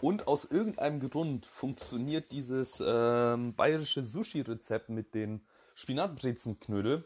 Und 0.00 0.26
aus 0.26 0.44
irgendeinem 0.44 1.08
Grund 1.08 1.46
funktioniert 1.46 2.32
dieses 2.32 2.82
ähm, 2.84 3.54
bayerische 3.54 4.02
Sushi-Rezept 4.02 4.90
mit 4.90 5.14
den 5.14 5.46
Spinatbrezenknödel 5.76 7.04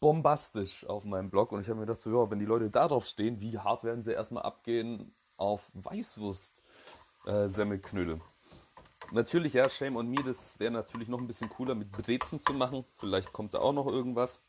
bombastisch 0.00 0.86
auf 0.86 1.04
meinem 1.04 1.28
Blog. 1.30 1.52
Und 1.52 1.60
ich 1.60 1.68
habe 1.68 1.80
mir 1.80 1.86
gedacht, 1.86 2.00
so, 2.00 2.10
ja, 2.10 2.30
wenn 2.30 2.38
die 2.38 2.46
Leute 2.46 2.70
darauf 2.70 3.06
stehen, 3.06 3.40
wie 3.40 3.58
hart 3.58 3.84
werden 3.84 4.02
sie 4.02 4.12
erstmal 4.12 4.42
abgehen 4.42 5.14
auf 5.36 5.70
Weißwurst-Semmelknödel? 5.74 8.16
Äh, 8.16 8.20
natürlich, 9.12 9.52
ja, 9.54 9.68
Shame 9.68 9.96
on 9.96 10.08
Me, 10.08 10.22
das 10.22 10.58
wäre 10.58 10.72
natürlich 10.72 11.08
noch 11.08 11.20
ein 11.20 11.26
bisschen 11.26 11.48
cooler 11.48 11.74
mit 11.74 11.90
Brezen 11.92 12.38
zu 12.40 12.52
machen. 12.54 12.84
Vielleicht 12.96 13.32
kommt 13.32 13.54
da 13.54 13.60
auch 13.60 13.72
noch 13.72 13.86
irgendwas. 13.86 14.40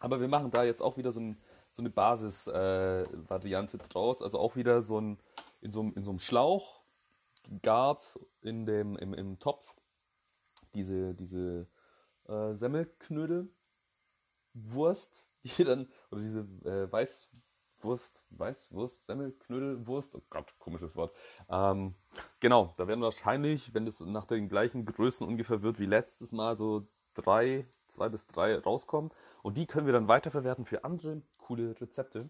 Aber 0.00 0.20
wir 0.20 0.28
machen 0.28 0.50
da 0.50 0.64
jetzt 0.64 0.82
auch 0.82 0.96
wieder 0.96 1.12
so, 1.12 1.20
ein, 1.20 1.40
so 1.70 1.82
eine 1.82 1.90
Basis-Variante 1.90 3.76
äh, 3.76 3.80
draus. 3.80 4.22
Also 4.22 4.38
auch 4.38 4.56
wieder 4.56 4.82
so 4.82 5.00
ein 5.00 5.18
in 5.60 5.70
so, 5.70 5.82
in 5.82 6.02
so 6.02 6.10
einem 6.10 6.18
Schlauch 6.18 6.80
gart 7.62 8.18
in 8.42 8.66
dem, 8.66 8.96
im, 8.96 9.14
im 9.14 9.38
Topf 9.38 9.64
diese, 10.74 11.14
diese 11.14 11.66
äh, 12.28 12.54
Semmelknödel, 12.54 13.52
Wurst, 14.54 15.28
die 15.44 15.64
dann, 15.64 15.88
oder 16.10 16.20
diese 16.20 16.40
äh, 16.64 16.90
Weißwurst, 16.90 18.24
Weißwurst, 18.30 19.06
Semmelknödel, 19.06 19.86
Wurst, 19.86 20.14
oh 20.14 20.22
Gott, 20.30 20.54
komisches 20.58 20.96
Wort. 20.96 21.14
Ähm, 21.48 21.94
genau, 22.40 22.74
da 22.76 22.86
werden 22.86 23.00
wahrscheinlich, 23.00 23.74
wenn 23.74 23.86
das 23.86 24.00
nach 24.00 24.26
den 24.26 24.48
gleichen 24.48 24.84
Größen 24.84 25.26
ungefähr 25.26 25.62
wird 25.62 25.78
wie 25.78 25.86
letztes 25.86 26.32
Mal, 26.32 26.56
so 26.56 26.88
drei, 27.14 27.66
zwei 27.90 28.08
bis 28.08 28.26
drei 28.26 28.58
rauskommen. 28.58 29.10
Und 29.42 29.56
die 29.56 29.66
können 29.66 29.86
wir 29.86 29.92
dann 29.92 30.08
weiterverwerten 30.08 30.64
für 30.64 30.84
andere 30.84 31.22
coole 31.38 31.78
Rezepte. 31.80 32.28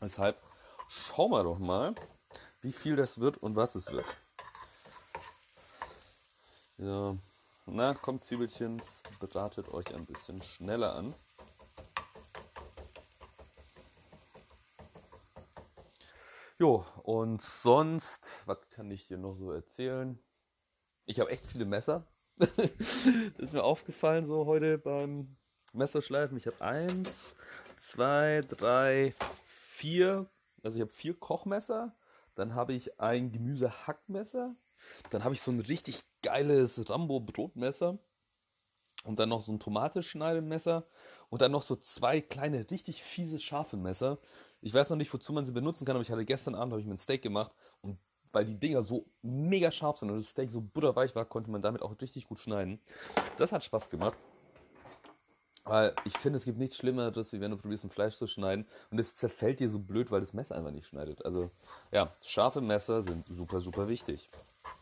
Deshalb 0.00 0.40
schauen 0.88 1.30
wir 1.30 1.42
doch 1.42 1.58
mal, 1.58 1.94
wie 2.60 2.72
viel 2.72 2.96
das 2.96 3.20
wird 3.20 3.38
und 3.38 3.56
was 3.56 3.74
es 3.74 3.90
wird. 3.92 4.06
Ja. 6.78 7.16
Na, 7.68 7.94
kommt 7.94 8.22
Zwiebelchen, 8.22 8.80
betratet 9.18 9.68
euch 9.70 9.92
ein 9.92 10.06
bisschen 10.06 10.40
schneller 10.40 10.94
an. 10.94 11.14
Jo, 16.58 16.84
und 17.02 17.42
sonst, 17.42 18.42
was 18.46 18.70
kann 18.70 18.90
ich 18.90 19.08
dir 19.08 19.18
noch 19.18 19.34
so 19.34 19.50
erzählen? 19.50 20.18
Ich 21.04 21.20
habe 21.20 21.30
echt 21.30 21.44
viele 21.44 21.64
Messer. 21.64 22.06
Ist 23.38 23.52
mir 23.52 23.64
aufgefallen 23.64 24.26
so 24.26 24.46
heute 24.46 24.78
beim 24.78 25.36
Messerschleifen. 25.72 26.36
Ich 26.36 26.46
habe 26.46 26.60
eins, 26.60 27.34
zwei, 27.78 28.42
drei, 28.48 29.14
vier. 29.44 30.28
Also 30.62 30.76
ich 30.78 30.82
habe 30.82 30.92
vier 30.92 31.14
Kochmesser 31.14 31.94
dann 32.36 32.54
habe 32.54 32.74
ich 32.74 33.00
ein 33.00 33.32
Gemüsehackmesser. 33.32 34.54
Dann 35.10 35.24
habe 35.24 35.34
ich 35.34 35.40
so 35.40 35.50
ein 35.50 35.60
richtig 35.60 36.04
geiles 36.22 36.88
Rambo-Brotmesser. 36.88 37.98
Und 39.04 39.18
dann 39.18 39.30
noch 39.30 39.42
so 39.42 39.52
ein 39.52 39.58
Tomatenschneidemesser. 39.58 40.86
Und 41.30 41.40
dann 41.40 41.52
noch 41.52 41.62
so 41.62 41.76
zwei 41.76 42.20
kleine, 42.20 42.70
richtig 42.70 43.02
fiese, 43.02 43.38
scharfe 43.38 43.76
Messer. 43.76 44.18
Ich 44.60 44.72
weiß 44.72 44.90
noch 44.90 44.96
nicht, 44.96 45.12
wozu 45.12 45.32
man 45.32 45.46
sie 45.46 45.52
benutzen 45.52 45.84
kann, 45.84 45.96
aber 45.96 46.02
ich 46.02 46.10
hatte 46.10 46.24
gestern 46.24 46.54
Abend 46.54 46.72
habe 46.72 46.80
ich 46.80 46.86
mir 46.86 46.94
ein 46.94 46.98
Steak 46.98 47.22
gemacht. 47.22 47.52
Weil 48.36 48.44
die 48.44 48.60
Dinger 48.60 48.82
so 48.82 49.06
mega 49.22 49.70
scharf 49.70 49.96
sind 49.96 50.10
und 50.10 50.18
das 50.18 50.28
Steak 50.28 50.50
so 50.50 50.60
butterweich 50.60 51.14
war, 51.14 51.24
konnte 51.24 51.50
man 51.50 51.62
damit 51.62 51.80
auch 51.80 51.98
richtig 51.98 52.28
gut 52.28 52.38
schneiden. 52.38 52.78
Das 53.38 53.50
hat 53.50 53.64
Spaß 53.64 53.88
gemacht. 53.88 54.14
Weil 55.64 55.96
ich 56.04 56.18
finde, 56.18 56.36
es 56.36 56.44
gibt 56.44 56.58
nichts 56.58 56.76
Schlimmeres, 56.76 57.32
wie 57.32 57.40
wenn 57.40 57.52
du 57.52 57.56
probierst, 57.56 57.84
ein 57.84 57.90
Fleisch 57.90 58.16
zu 58.16 58.26
schneiden 58.26 58.66
und 58.90 58.98
es 58.98 59.16
zerfällt 59.16 59.60
dir 59.60 59.70
so 59.70 59.78
blöd, 59.78 60.10
weil 60.10 60.20
das 60.20 60.34
Messer 60.34 60.54
einfach 60.54 60.70
nicht 60.70 60.86
schneidet. 60.86 61.24
Also, 61.24 61.50
ja, 61.92 62.14
scharfe 62.20 62.60
Messer 62.60 63.00
sind 63.00 63.26
super, 63.26 63.62
super 63.62 63.88
wichtig. 63.88 64.28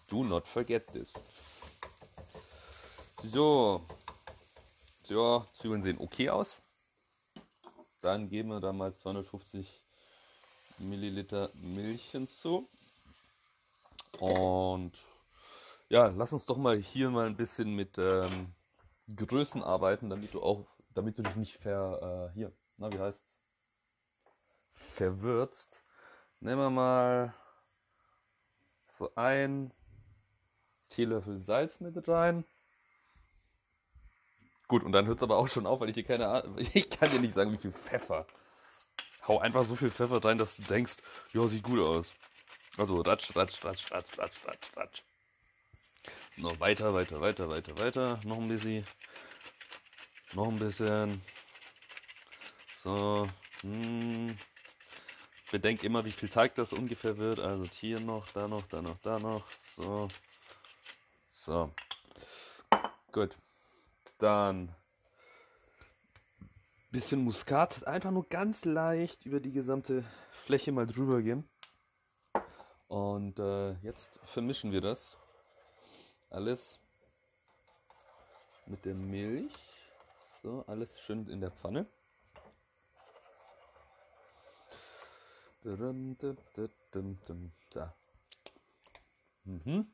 Do 0.08 0.24
not 0.24 0.48
forget 0.48 0.88
this. 0.88 1.14
So. 3.22 3.82
So, 5.04 5.44
Zwiebeln 5.52 5.84
sehen 5.84 5.98
okay 6.00 6.28
aus. 6.28 6.60
Dann 8.00 8.28
geben 8.28 8.48
wir 8.48 8.58
da 8.58 8.72
mal 8.72 8.92
250 8.92 9.80
Milliliter 10.78 11.52
Milch 11.54 12.10
hinzu. 12.10 12.68
Und 14.20 14.92
ja, 15.88 16.06
lass 16.08 16.32
uns 16.32 16.46
doch 16.46 16.56
mal 16.56 16.76
hier 16.76 17.10
mal 17.10 17.26
ein 17.26 17.36
bisschen 17.36 17.74
mit 17.74 17.98
ähm, 17.98 18.54
Größen 19.14 19.62
arbeiten, 19.62 20.10
damit 20.10 20.32
du 20.34 20.42
auch 20.42 20.66
damit 20.94 21.18
du 21.18 21.22
dich 21.22 21.36
nicht 21.36 21.56
ver, 21.58 22.30
äh, 22.30 22.34
hier, 22.34 22.52
na, 22.76 22.92
wie 22.92 22.98
heißt's? 22.98 23.36
Verwürzt. 24.94 25.82
Nehmen 26.40 26.60
wir 26.60 26.70
mal 26.70 27.34
so 28.92 29.12
ein 29.16 29.72
Teelöffel 30.88 31.40
Salz 31.40 31.80
mit 31.80 32.08
rein. 32.08 32.44
Gut, 34.68 34.82
und 34.82 34.92
dann 34.92 35.06
hört 35.06 35.18
es 35.18 35.22
aber 35.22 35.36
auch 35.36 35.48
schon 35.48 35.66
auf, 35.66 35.80
weil 35.80 35.88
ich 35.88 35.94
dir 35.94 36.04
keine 36.04 36.28
Ahnung, 36.28 36.58
ich 36.74 36.90
kann 36.90 37.10
dir 37.10 37.20
nicht 37.20 37.34
sagen, 37.34 37.52
wie 37.52 37.58
viel 37.58 37.72
Pfeffer. 37.72 38.26
Hau 39.26 39.38
einfach 39.38 39.64
so 39.64 39.74
viel 39.74 39.90
Pfeffer 39.90 40.24
rein, 40.24 40.38
dass 40.38 40.56
du 40.56 40.62
denkst, 40.62 40.96
ja, 41.32 41.46
sieht 41.48 41.64
gut 41.64 41.80
aus. 41.80 42.12
Also 42.76 43.00
ratsch, 43.00 43.34
ratsch, 43.36 43.64
ratsch, 43.64 43.90
ratsch, 43.92 44.18
ratsch, 44.18 44.46
ratsch, 44.46 44.76
ratsch. 44.76 45.02
Noch 46.36 46.58
weiter, 46.58 46.92
weiter, 46.92 47.20
weiter, 47.20 47.48
weiter, 47.48 47.78
weiter. 47.78 48.20
Noch 48.24 48.38
ein 48.38 48.48
bisschen. 48.48 48.84
Noch 50.32 50.48
ein 50.48 50.58
bisschen. 50.58 51.22
So. 52.82 53.28
Hm. 53.62 54.36
Bedenk 55.52 55.84
immer, 55.84 56.04
wie 56.04 56.10
viel 56.10 56.28
Teig 56.28 56.56
das 56.56 56.72
ungefähr 56.72 57.16
wird. 57.16 57.38
Also 57.38 57.64
hier 57.64 58.00
noch, 58.00 58.26
da 58.32 58.48
noch, 58.48 58.66
da 58.66 58.82
noch, 58.82 58.98
da 59.02 59.18
noch. 59.20 59.44
So. 59.76 60.08
So. 61.32 61.70
Gut. 63.12 63.36
Dann 64.18 64.74
bisschen 66.94 67.22
Muskat. 67.22 67.86
Einfach 67.86 68.10
nur 68.10 68.28
ganz 68.28 68.64
leicht 68.64 69.26
über 69.26 69.40
die 69.40 69.52
gesamte 69.52 70.04
Fläche 70.46 70.72
mal 70.72 70.86
drüber 70.86 71.22
gehen. 71.22 71.48
Und 72.94 73.40
äh, 73.40 73.72
jetzt 73.82 74.20
vermischen 74.22 74.70
wir 74.70 74.80
das 74.80 75.18
alles 76.30 76.78
mit 78.66 78.84
der 78.84 78.94
Milch. 78.94 79.52
So, 80.44 80.62
alles 80.68 81.00
schön 81.00 81.26
in 81.26 81.40
der 81.40 81.50
Pfanne. 81.50 81.88
Da. 87.72 87.96
Mhm. 89.42 89.90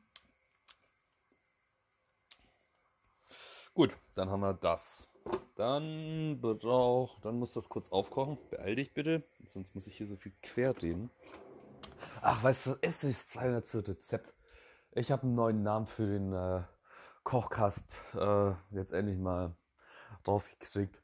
Gut, 3.73 3.97
dann 4.13 4.29
haben 4.29 4.41
wir 4.41 4.53
das. 4.53 5.09
Dann 5.55 6.39
braucht, 6.39 7.25
dann 7.25 7.39
muss 7.39 7.53
das 7.53 7.67
kurz 7.67 7.91
aufkochen. 7.91 8.37
Beeil 8.51 8.75
dich 8.75 8.93
bitte, 8.93 9.23
sonst 9.47 9.73
muss 9.73 9.87
ich 9.87 9.97
hier 9.97 10.05
so 10.05 10.17
viel 10.17 10.33
quer 10.43 10.79
reden. 10.79 11.09
Ach, 12.23 12.43
weißt 12.43 12.67
du, 12.67 12.75
es 12.81 13.03
ist 13.03 13.25
das 13.35 13.41
200. 13.41 13.87
Rezept. 13.87 14.31
Ich 14.91 15.11
habe 15.11 15.23
einen 15.23 15.33
neuen 15.33 15.63
Namen 15.63 15.87
für 15.87 16.05
den 16.05 16.31
äh, 16.31 16.61
Kochkast 17.23 17.95
äh, 18.13 18.51
jetzt 18.69 18.93
endlich 18.93 19.17
mal 19.17 19.55
rausgekriegt. 20.27 21.01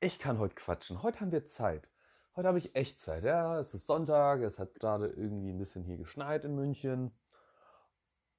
Ich 0.00 0.18
kann 0.18 0.38
heute 0.38 0.54
quatschen. 0.54 1.02
Heute 1.02 1.20
haben 1.20 1.32
wir 1.32 1.44
Zeit. 1.44 1.86
Heute 2.34 2.48
habe 2.48 2.56
ich 2.56 2.74
echt 2.74 2.98
Zeit. 2.98 3.24
Ja, 3.24 3.60
es 3.60 3.74
ist 3.74 3.86
Sonntag, 3.86 4.40
es 4.40 4.58
hat 4.58 4.74
gerade 4.74 5.08
irgendwie 5.08 5.50
ein 5.50 5.58
bisschen 5.58 5.84
hier 5.84 5.98
geschneit 5.98 6.46
in 6.46 6.54
München. 6.54 7.12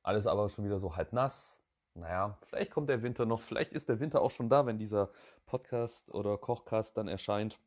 Alles 0.01 0.25
aber 0.25 0.49
schon 0.49 0.65
wieder 0.65 0.79
so 0.79 0.95
halb 0.95 1.13
nass. 1.13 1.59
Naja, 1.93 2.39
vielleicht 2.41 2.71
kommt 2.71 2.89
der 2.89 3.03
Winter 3.03 3.27
noch. 3.27 3.41
Vielleicht 3.43 3.71
ist 3.71 3.87
der 3.87 3.99
Winter 3.99 4.23
auch 4.23 4.31
schon 4.31 4.49
da, 4.49 4.65
wenn 4.65 4.79
dieser 4.79 5.11
Podcast 5.45 6.09
oder 6.09 6.39
Kochcast 6.39 6.97
dann 6.97 7.07
erscheint. 7.07 7.59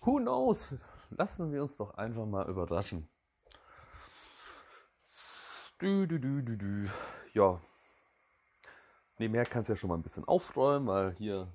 Who 0.00 0.16
knows? 0.16 0.74
Lassen 1.10 1.52
wir 1.52 1.62
uns 1.62 1.76
doch 1.76 1.94
einfach 1.94 2.26
mal 2.26 2.48
überraschen. 2.48 3.08
Du, 5.78 6.06
du, 6.06 6.20
du, 6.20 6.42
du, 6.42 6.56
du. 6.56 6.90
Ja. 7.32 7.60
Nebenher 9.18 9.44
kannst 9.44 9.68
du 9.68 9.72
ja 9.72 9.76
schon 9.76 9.88
mal 9.88 9.96
ein 9.96 10.02
bisschen 10.02 10.24
aufräumen, 10.24 10.86
weil 10.86 11.12
hier 11.14 11.48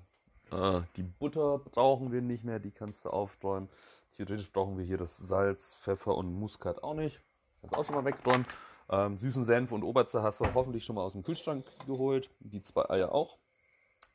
äh, 0.52 0.82
die 0.96 1.02
Butter 1.02 1.58
brauchen 1.58 2.12
wir 2.12 2.20
nicht 2.20 2.44
mehr, 2.44 2.58
die 2.58 2.70
kannst 2.70 3.04
du 3.04 3.10
aufräumen. 3.10 3.68
Theoretisch 4.16 4.52
brauchen 4.52 4.78
wir 4.78 4.84
hier 4.84 4.98
das 4.98 5.16
Salz, 5.16 5.74
Pfeffer 5.76 6.14
und 6.16 6.32
Muskat 6.32 6.82
auch 6.82 6.94
nicht. 6.94 7.20
Kannst 7.60 7.76
auch 7.76 7.84
schon 7.84 7.94
mal 7.94 8.04
wegräumen. 8.04 8.46
Ähm, 8.88 9.16
süßen 9.16 9.44
Senf 9.44 9.72
und 9.72 9.82
Oberzer 9.82 10.22
hast 10.22 10.40
du 10.40 10.54
hoffentlich 10.54 10.84
schon 10.84 10.96
mal 10.96 11.02
aus 11.02 11.12
dem 11.12 11.22
Kühlschrank 11.22 11.64
geholt. 11.86 12.30
Die 12.40 12.62
zwei 12.62 12.88
Eier 12.88 13.12
auch. 13.12 13.38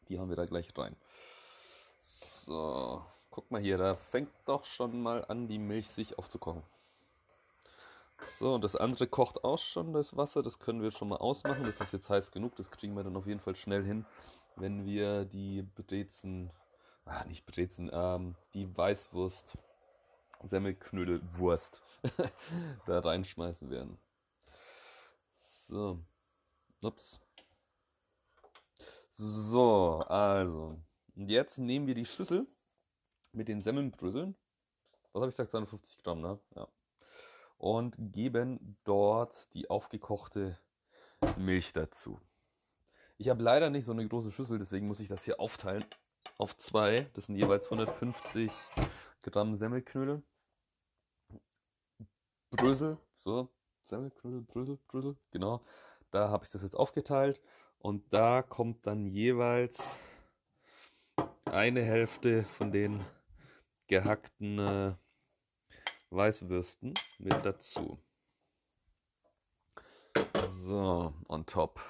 Die 0.08 0.20
haben 0.20 0.30
wir 0.30 0.36
da 0.38 0.46
gleich 0.46 0.76
rein. 0.78 0.96
So, 2.00 3.04
guck 3.32 3.50
mal 3.50 3.62
hier, 3.62 3.78
da 3.78 3.96
fängt 3.96 4.30
doch 4.46 4.66
schon 4.66 5.02
mal 5.02 5.26
an, 5.26 5.48
die 5.48 5.58
Milch 5.58 5.88
sich 5.88 6.20
aufzukochen. 6.20 6.64
So, 8.38 8.54
und 8.54 8.64
das 8.64 8.76
andere 8.76 9.08
kocht 9.08 9.44
auch 9.44 9.58
schon, 9.58 9.94
das 9.94 10.16
Wasser. 10.16 10.44
Das 10.44 10.60
können 10.60 10.84
wir 10.84 10.92
schon 10.92 11.10
mal 11.10 11.18
ausmachen. 11.18 11.64
Das 11.64 11.82
ist 11.82 11.94
jetzt 11.94 12.10
heiß 12.10 12.32
genug. 12.32 12.56
Das 12.56 12.70
kriegen 12.70 12.96
wir 12.96 13.04
dann 13.04 13.16
auf 13.16 13.26
jeden 13.26 13.40
Fall 13.40 13.56
schnell 13.56 13.84
hin, 13.84 14.06
wenn 14.58 14.86
wir 14.86 15.26
die 15.26 15.64
Brezen, 15.64 16.52
ah, 17.06 17.24
nicht 17.26 17.46
Brezen, 17.48 17.90
ähm, 17.92 18.36
die 18.54 18.78
Weißwurst, 18.78 19.58
Semmelknödelwurst 20.44 21.82
da 22.86 23.00
reinschmeißen 23.00 23.72
werden. 23.72 23.98
So. 25.36 26.00
Ups. 26.82 27.20
So, 29.10 30.04
also. 30.08 30.78
Und 31.16 31.30
jetzt 31.30 31.58
nehmen 31.58 31.88
wir 31.88 31.96
die 31.96 32.06
Schüssel 32.06 32.48
mit 33.34 33.48
den 33.48 33.62
Semmelbröseln. 33.62 34.36
Was 35.14 35.22
habe 35.22 35.30
ich 35.30 35.36
gesagt? 35.36 35.52
250 35.52 35.98
Gramm, 36.04 36.22
ne? 36.22 36.40
Ja. 36.56 36.68
Und 37.58 37.96
geben 37.98 38.78
dort 38.84 39.54
die 39.54 39.70
aufgekochte 39.70 40.58
Milch 41.38 41.74
dazu. 41.74 42.20
Ich 43.18 43.30
habe 43.30 43.44
leider 43.44 43.70
nicht 43.70 43.86
so 43.86 43.92
eine 43.92 44.08
große 44.08 44.32
Schüssel, 44.32 44.58
deswegen 44.58 44.88
muss 44.88 45.00
ich 45.00 45.08
das 45.08 45.24
hier 45.24 45.40
aufteilen 45.40 45.86
auf 46.38 46.58
zwei. 46.58 47.08
Das 47.14 47.28
sind 47.28 47.36
jeweils 47.36 47.66
150 47.66 48.52
Gramm 49.22 49.56
Semmelknödel. 49.56 50.24
Brösel, 52.50 52.98
so, 53.20 53.48
Semmelknödel, 53.86 54.42
Brösel, 54.42 54.80
Brösel, 54.88 55.16
genau. 55.30 55.62
Da 56.10 56.30
habe 56.30 56.44
ich 56.44 56.50
das 56.50 56.64
jetzt 56.64 56.76
aufgeteilt 56.76 57.40
und 57.78 58.12
da 58.12 58.42
kommt 58.42 58.88
dann 58.88 59.06
jeweils 59.06 60.00
eine 61.46 61.84
Hälfte 61.84 62.44
von 62.44 62.72
den 62.72 63.00
gehackten 63.92 64.58
äh, 64.58 64.96
Weißwürsten 66.12 66.94
mit 67.20 67.46
dazu. 67.46 68.02
So, 70.48 71.14
on 71.28 71.46
top. 71.46 71.82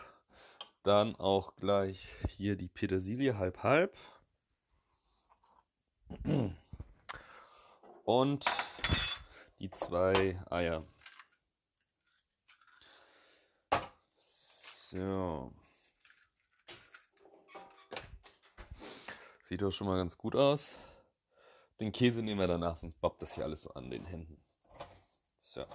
Dann 0.82 1.16
auch 1.16 1.56
gleich 1.58 2.08
hier 2.28 2.56
die 2.56 2.70
Petersilie 2.70 3.38
halb 3.38 3.62
halb. 3.62 3.96
Und 8.04 8.46
die 9.60 9.70
zwei 9.70 10.42
Eier. 10.50 10.84
So. 14.90 15.54
Sieht 19.44 19.62
doch 19.62 19.72
schon 19.72 19.86
mal 19.86 19.98
ganz 19.98 20.18
gut 20.18 20.36
aus. 20.36 20.74
Den 21.82 21.92
Käse 21.92 22.22
nehmen 22.22 22.40
wir 22.40 22.46
danach, 22.46 22.78
sonst 22.78 23.02
bappt 23.02 23.24
das 23.24 23.34
hier 23.34 23.44
alles 23.44 23.64
so 23.64 23.72
an 23.72 23.90
den 23.90 24.06
Händen. 24.06 24.40
So. 25.42 25.66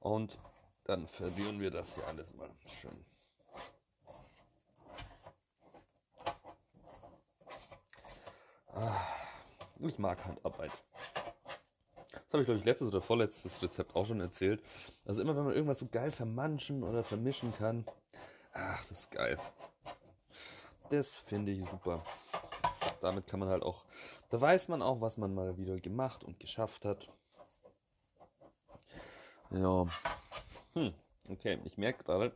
Und 0.00 0.36
dann 0.82 1.06
verrühren 1.06 1.60
wir 1.60 1.70
das 1.70 1.94
hier 1.94 2.04
alles 2.08 2.34
mal 2.34 2.50
schön. 2.80 3.04
Ah, 8.74 9.06
ich 9.78 9.96
mag 10.00 10.24
Handarbeit. 10.24 10.72
Das 12.10 12.32
habe 12.32 12.42
ich, 12.42 12.46
glaube 12.46 12.58
ich, 12.58 12.64
letztes 12.64 12.88
oder 12.88 13.00
vorletztes 13.00 13.62
Rezept 13.62 13.94
auch 13.94 14.06
schon 14.06 14.20
erzählt. 14.20 14.60
Also 15.04 15.22
immer, 15.22 15.36
wenn 15.36 15.44
man 15.44 15.54
irgendwas 15.54 15.78
so 15.78 15.86
geil 15.86 16.10
vermanschen 16.10 16.82
oder 16.82 17.04
vermischen 17.04 17.54
kann, 17.54 17.86
ach, 18.52 18.80
das 18.88 19.02
ist 19.02 19.12
geil. 19.12 19.38
Das 20.88 21.14
finde 21.14 21.52
ich 21.52 21.64
super. 21.70 22.04
Damit 23.00 23.28
kann 23.28 23.38
man 23.38 23.48
halt 23.50 23.62
auch, 23.62 23.84
da 24.30 24.40
weiß 24.40 24.68
man 24.68 24.82
auch, 24.82 25.00
was 25.00 25.16
man 25.16 25.34
mal 25.34 25.56
wieder 25.58 25.78
gemacht 25.78 26.24
und 26.24 26.40
geschafft 26.40 26.84
hat. 26.84 27.08
Ja. 29.50 29.86
Hm, 30.74 30.94
okay, 31.28 31.58
ich 31.64 31.76
merke 31.76 32.04
gerade, 32.04 32.32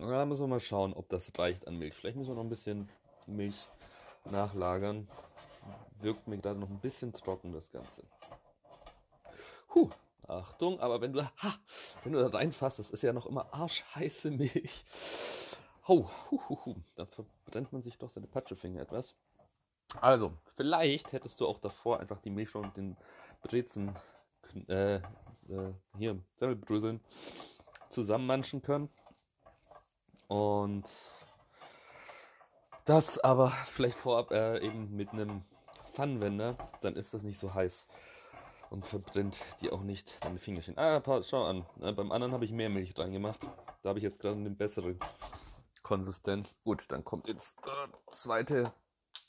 da 0.00 0.26
müssen 0.26 0.42
wir 0.42 0.48
mal 0.48 0.60
schauen, 0.60 0.92
ob 0.92 1.08
das 1.08 1.30
reicht 1.38 1.66
an 1.66 1.78
Milch. 1.78 1.94
Vielleicht 1.94 2.16
müssen 2.16 2.30
wir 2.30 2.36
noch 2.36 2.42
ein 2.42 2.50
bisschen 2.50 2.88
Milch 3.26 3.68
nachlagern 4.24 5.08
wirkt 6.04 6.28
mir 6.28 6.38
gerade 6.38 6.60
noch 6.60 6.68
ein 6.68 6.78
bisschen 6.78 7.12
trocken, 7.12 7.52
das 7.52 7.70
Ganze. 7.72 8.04
Huh, 9.74 9.90
Achtung, 10.28 10.78
aber 10.78 11.00
wenn 11.00 11.12
du, 11.12 11.24
ha, 11.24 11.54
wenn 12.04 12.12
du 12.12 12.20
da 12.20 12.28
reinfasst, 12.28 12.78
das 12.78 12.90
ist 12.90 13.02
ja 13.02 13.12
noch 13.12 13.26
immer 13.26 13.52
arschheiße 13.52 14.30
Milch. 14.30 14.84
Oh, 15.86 16.08
hu, 16.30 16.40
hu, 16.48 16.58
hu, 16.64 16.74
dann 16.96 17.06
verbrennt 17.06 17.72
man 17.72 17.82
sich 17.82 17.98
doch 17.98 18.08
seine 18.08 18.26
Patschefinger 18.26 18.80
etwas. 18.80 19.14
Also, 20.00 20.32
vielleicht 20.56 21.12
hättest 21.12 21.40
du 21.40 21.46
auch 21.46 21.58
davor 21.58 22.00
einfach 22.00 22.20
die 22.20 22.30
Milch 22.30 22.54
mit 22.54 22.76
den 22.76 22.96
Brezen, 23.42 23.94
äh, 24.68 24.96
äh, 24.96 25.02
hier, 25.98 26.18
Semmelbröseln 26.36 27.00
zusammenmanschen 27.90 28.62
können. 28.62 28.88
Und 30.26 30.86
das 32.86 33.18
aber 33.18 33.50
vielleicht 33.68 33.98
vorab 33.98 34.30
äh, 34.30 34.64
eben 34.64 34.96
mit 34.96 35.10
einem 35.10 35.42
Pfannenwender, 35.92 36.56
dann 36.80 36.96
ist 36.96 37.14
das 37.14 37.22
nicht 37.22 37.38
so 37.38 37.54
heiß 37.54 37.86
und 38.70 38.86
verbrennt 38.86 39.38
die 39.60 39.70
auch 39.70 39.82
nicht 39.82 40.22
deine 40.24 40.38
Fingerchen. 40.38 40.78
Ah, 40.78 41.00
schau 41.22 41.44
an. 41.44 41.64
Äh, 41.80 41.92
beim 41.92 42.10
anderen 42.10 42.32
habe 42.32 42.44
ich 42.44 42.52
mehr 42.52 42.70
Milch 42.70 42.94
dran 42.94 43.12
gemacht. 43.12 43.40
Da 43.82 43.90
habe 43.90 43.98
ich 43.98 44.02
jetzt 44.02 44.18
gerade 44.18 44.36
eine 44.36 44.50
bessere 44.50 44.96
Konsistenz. 45.84 46.56
Gut, 46.64 46.86
dann 46.88 47.04
kommt 47.04 47.28
jetzt 47.28 47.56
äh, 47.62 47.88
zweite, 48.10 48.72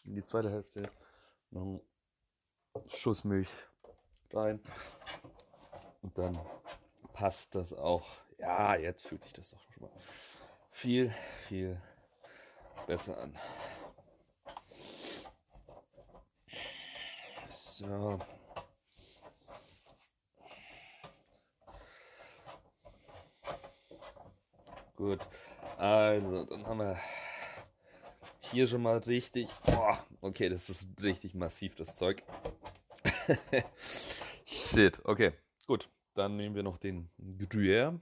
in 0.04 0.16
die 0.16 0.24
zweite 0.24 0.50
Hälfte 0.50 0.90
noch 1.52 1.82
ein 2.74 2.90
Schuss 2.90 3.24
Milch 3.24 3.50
rein. 4.34 4.64
Und 6.02 6.18
dann 6.18 6.40
passt 7.14 7.54
das 7.54 7.74
auch. 7.74 8.08
Ja, 8.40 8.76
jetzt 8.76 9.08
fühlt 9.08 9.24
sich 9.24 9.34
das 9.34 9.52
doch 9.52 9.60
schon 9.60 9.84
mal 9.84 9.92
viel, 10.72 11.14
viel 11.48 11.80
besser 12.88 13.18
an. 13.20 13.38
So. 17.54 18.20
Gut. 24.96 25.20
Also, 25.78 26.46
dann 26.46 26.66
haben 26.66 26.80
wir 26.80 27.00
hier 28.40 28.68
schon 28.68 28.82
mal 28.82 28.98
richtig. 29.00 29.50
Boah, 29.66 30.06
okay, 30.22 30.50
das 30.50 30.70
ist 30.70 30.88
richtig 31.02 31.36
massiv, 31.36 31.76
das 31.76 31.96
Zeug. 31.96 32.24
Shit, 34.46 35.02
okay. 35.04 35.34
Gut. 35.68 35.90
Dann 36.16 36.38
nehmen 36.38 36.56
wir 36.56 36.64
noch 36.64 36.78
den 36.78 37.10
Gruyère. 37.20 38.00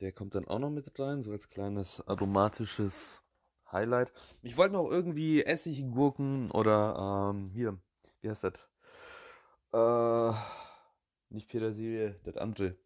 Der 0.00 0.12
kommt 0.12 0.36
dann 0.36 0.46
auch 0.46 0.60
noch 0.60 0.70
mit 0.70 0.96
rein, 1.00 1.22
so 1.22 1.32
als 1.32 1.48
kleines 1.48 2.06
aromatisches 2.06 3.20
Highlight. 3.72 4.12
Ich 4.42 4.56
wollte 4.56 4.74
noch 4.74 4.88
irgendwie 4.88 5.42
Essiggurken 5.42 6.52
oder 6.52 7.32
ähm, 7.34 7.50
hier, 7.50 7.76
wie 8.20 8.30
heißt 8.30 8.44
das? 8.44 8.68
Äh, 9.72 10.38
nicht 11.30 11.48
Petersilie, 11.48 12.20
das 12.22 12.36
andere. 12.36 12.76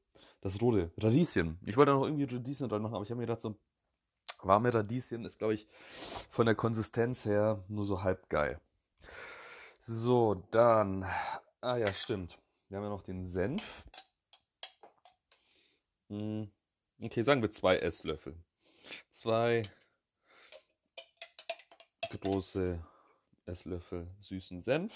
Das 0.43 0.61
rote. 0.61 0.91
Radieschen. 0.99 1.59
Ich 1.65 1.77
wollte 1.77 1.93
noch 1.93 2.05
irgendwie 2.05 2.25
Radieschen 2.25 2.69
dran 2.69 2.83
machen, 2.83 2.95
aber 2.95 3.05
ich 3.05 3.11
habe 3.11 3.21
mir 3.21 3.27
gedacht, 3.27 3.41
so 3.41 3.57
warme 4.43 4.75
Radieschen 4.75 5.25
ist, 5.25 5.39
glaube 5.39 5.55
ich, 5.55 5.69
von 6.31 6.47
der 6.47 6.57
Konsistenz 6.57 7.25
her 7.25 7.65
nur 7.69 7.87
so 7.87 8.03
halb 8.03 8.29
geil. 8.29 8.61
So, 9.87 10.35
dann. 10.51 11.05
Ah 11.61 11.77
ja, 11.77 11.93
stimmt. 11.93 12.39
Wir 12.69 12.79
haben 12.79 12.85
ja 12.85 12.91
noch 12.91 13.03
den 13.03 13.25
Senf. 13.25 13.85
Hm, 16.09 16.51
okay, 17.03 17.23
sagen 17.23 17.41
wir 17.41 17.51
zwei 17.51 17.79
Esslöffel. 17.79 18.37
Zwei 19.11 19.63
große 22.21 22.85
Esslöffel 23.47 24.09
süßen 24.21 24.61
Senf. 24.61 24.93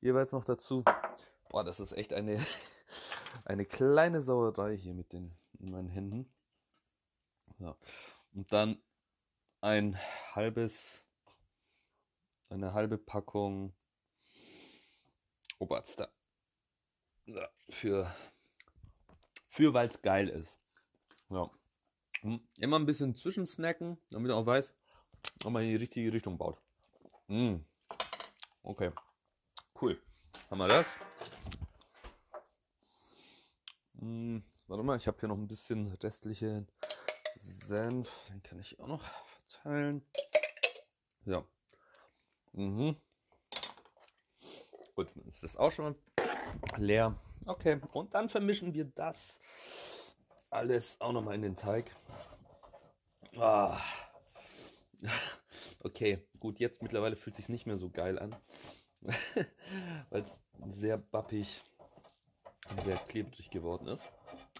Jeweils 0.00 0.32
noch 0.32 0.44
dazu. 0.44 0.84
Boah, 1.48 1.62
das 1.62 1.78
ist 1.78 1.92
echt 1.92 2.12
eine, 2.12 2.44
eine 3.52 3.66
kleine 3.66 4.22
Sauerei 4.22 4.76
hier 4.76 4.94
mit 4.94 5.12
den 5.12 5.36
in 5.58 5.70
meinen 5.70 5.88
Händen. 5.88 6.32
Ja. 7.58 7.76
Und 8.32 8.52
dann 8.52 8.82
ein 9.60 9.98
halbes, 10.34 11.04
eine 12.48 12.72
halbe 12.72 12.98
Packung 12.98 13.74
Oberster. 15.58 16.10
So, 17.26 17.40
für, 17.68 18.12
für 19.46 19.72
weil 19.74 19.86
es 19.86 20.02
geil 20.02 20.28
ist. 20.28 20.58
Ja. 21.28 21.48
Hm, 22.22 22.40
immer 22.58 22.78
ein 22.78 22.86
bisschen 22.86 23.14
zwischensnacken, 23.14 23.98
damit 24.10 24.30
er 24.30 24.36
auch 24.36 24.46
weiß, 24.46 24.74
ob 25.44 25.52
man 25.52 25.62
in 25.62 25.70
die 25.70 25.76
richtige 25.76 26.12
Richtung 26.12 26.36
baut. 26.38 26.60
Mm. 27.28 27.56
Okay. 28.64 28.90
Cool. 29.80 30.00
Haben 30.50 30.58
wir 30.58 30.68
das? 30.68 30.86
Mm. 34.02 34.38
Warte 34.66 34.82
mal, 34.82 34.96
ich 34.96 35.06
habe 35.06 35.18
hier 35.20 35.28
noch 35.28 35.36
ein 35.36 35.46
bisschen 35.46 35.92
restliche 35.92 36.66
Senf. 37.36 38.10
Den 38.28 38.42
kann 38.42 38.58
ich 38.58 38.78
auch 38.80 38.88
noch 38.88 39.04
verteilen. 39.48 40.04
Ja. 41.24 41.44
Mhm. 42.52 42.96
Gut, 44.94 45.08
dann 45.14 45.24
ist 45.26 45.42
das 45.42 45.56
auch 45.56 45.70
schon 45.70 45.94
leer. 46.76 47.14
Okay, 47.46 47.80
und 47.92 48.14
dann 48.14 48.28
vermischen 48.28 48.74
wir 48.74 48.86
das 48.86 49.38
alles 50.50 51.00
auch 51.00 51.12
noch 51.12 51.22
mal 51.22 51.34
in 51.34 51.42
den 51.42 51.56
Teig. 51.56 51.94
Ah. 53.36 53.80
Okay, 55.84 56.24
gut, 56.38 56.60
jetzt 56.60 56.80
mittlerweile 56.80 57.16
fühlt 57.16 57.34
es 57.34 57.38
sich 57.38 57.48
nicht 57.48 57.66
mehr 57.66 57.76
so 57.76 57.90
geil 57.90 58.16
an, 58.16 58.36
weil 60.10 60.22
es 60.22 60.38
sehr 60.74 60.96
bappig 60.96 61.64
und 61.71 61.71
sehr 62.80 62.96
klebrig 62.96 63.50
geworden 63.50 63.88
ist. 63.88 64.08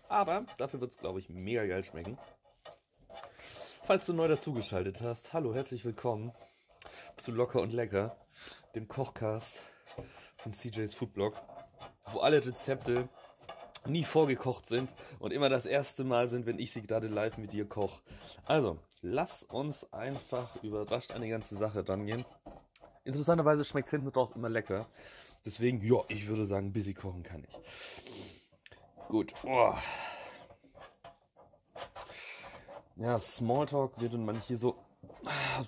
Aber 0.08 0.44
dafür 0.58 0.80
wird 0.80 0.92
es, 0.92 0.98
glaube 0.98 1.20
ich, 1.20 1.28
mega 1.28 1.64
geil 1.66 1.84
schmecken. 1.84 2.18
Falls 3.84 4.06
du 4.06 4.12
neu 4.12 4.28
dazugeschaltet 4.28 5.00
hast, 5.00 5.32
hallo, 5.32 5.54
herzlich 5.54 5.84
willkommen 5.84 6.32
zu 7.16 7.32
Locker 7.32 7.60
und 7.60 7.72
Lecker, 7.72 8.16
dem 8.74 8.88
Kochcast 8.88 9.60
von 10.36 10.52
CJ's 10.52 10.94
Foodblog, 10.94 11.34
wo 12.12 12.20
alle 12.20 12.44
Rezepte 12.44 13.08
nie 13.86 14.04
vorgekocht 14.04 14.68
sind 14.68 14.90
und 15.18 15.32
immer 15.32 15.48
das 15.48 15.66
erste 15.66 16.04
Mal 16.04 16.28
sind, 16.28 16.46
wenn 16.46 16.58
ich 16.58 16.72
sie 16.72 16.82
gerade 16.82 17.08
live 17.08 17.38
mit 17.38 17.52
dir 17.52 17.68
koche. 17.68 18.00
Also, 18.44 18.78
lass 19.00 19.42
uns 19.42 19.92
einfach 19.92 20.62
überrascht 20.62 21.12
an 21.12 21.22
die 21.22 21.28
ganze 21.28 21.54
Sache 21.54 21.86
rangehen. 21.88 22.24
Interessanterweise 23.04 23.64
schmeckt 23.64 23.86
es 23.86 23.90
hinten 23.90 24.08
raus 24.08 24.30
immer 24.34 24.48
lecker. 24.48 24.86
Deswegen, 25.44 25.82
ja, 25.82 26.02
ich 26.08 26.28
würde 26.28 26.46
sagen, 26.46 26.72
bisschen 26.72 26.94
kochen 26.94 27.24
kann 27.24 27.44
ich. 27.44 28.01
Gut. 29.12 29.34
Oh. 29.44 29.74
Ja, 32.96 33.18
Smalltalk, 33.18 33.92
während 33.98 34.24
man 34.24 34.40
hier 34.40 34.56
so 34.56 34.78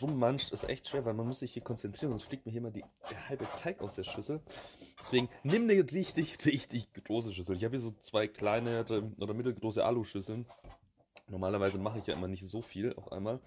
rummanscht, 0.01 0.51
ist 0.53 0.67
echt 0.67 0.89
schwer, 0.89 1.05
weil 1.05 1.13
man 1.13 1.29
muss 1.29 1.41
sich 1.41 1.53
hier 1.53 1.63
konzentrieren, 1.63 2.13
sonst 2.13 2.25
fliegt 2.25 2.47
mir 2.47 2.53
hier 2.53 2.63
mal 2.63 2.73
die, 2.73 2.83
der 3.11 3.29
halbe 3.29 3.47
Teig 3.59 3.83
aus 3.83 3.97
der 3.97 4.05
Schüssel. 4.05 4.41
Deswegen 4.99 5.29
nimm 5.43 5.65
eine 5.65 5.75
richtig, 5.93 6.43
richtig 6.47 6.89
große 7.05 7.35
Schüssel. 7.35 7.55
Ich 7.55 7.65
habe 7.65 7.73
hier 7.73 7.81
so 7.81 7.91
zwei 8.01 8.29
kleine 8.29 8.87
oder 9.19 9.35
mittelgroße 9.35 9.85
Aluschüsseln. 9.85 10.47
Normalerweise 11.29 11.77
mache 11.77 11.99
ich 11.99 12.07
ja 12.07 12.15
immer 12.15 12.29
nicht 12.29 12.47
so 12.47 12.63
viel 12.63 12.95
auf 12.95 13.13
einmal. 13.13 13.41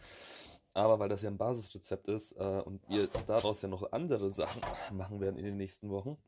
Aber 0.75 0.99
weil 0.99 1.09
das 1.09 1.23
ja 1.23 1.31
ein 1.31 1.39
Basisrezept 1.39 2.07
ist 2.07 2.33
äh, 2.33 2.61
und 2.63 2.87
wir 2.87 3.07
daraus 3.25 3.63
ja 3.63 3.67
noch 3.67 3.91
andere 3.91 4.29
Sachen 4.29 4.61
machen 4.91 5.21
werden 5.21 5.37
in 5.37 5.45
den 5.45 5.57
nächsten 5.57 5.89
Wochen, 5.89 6.19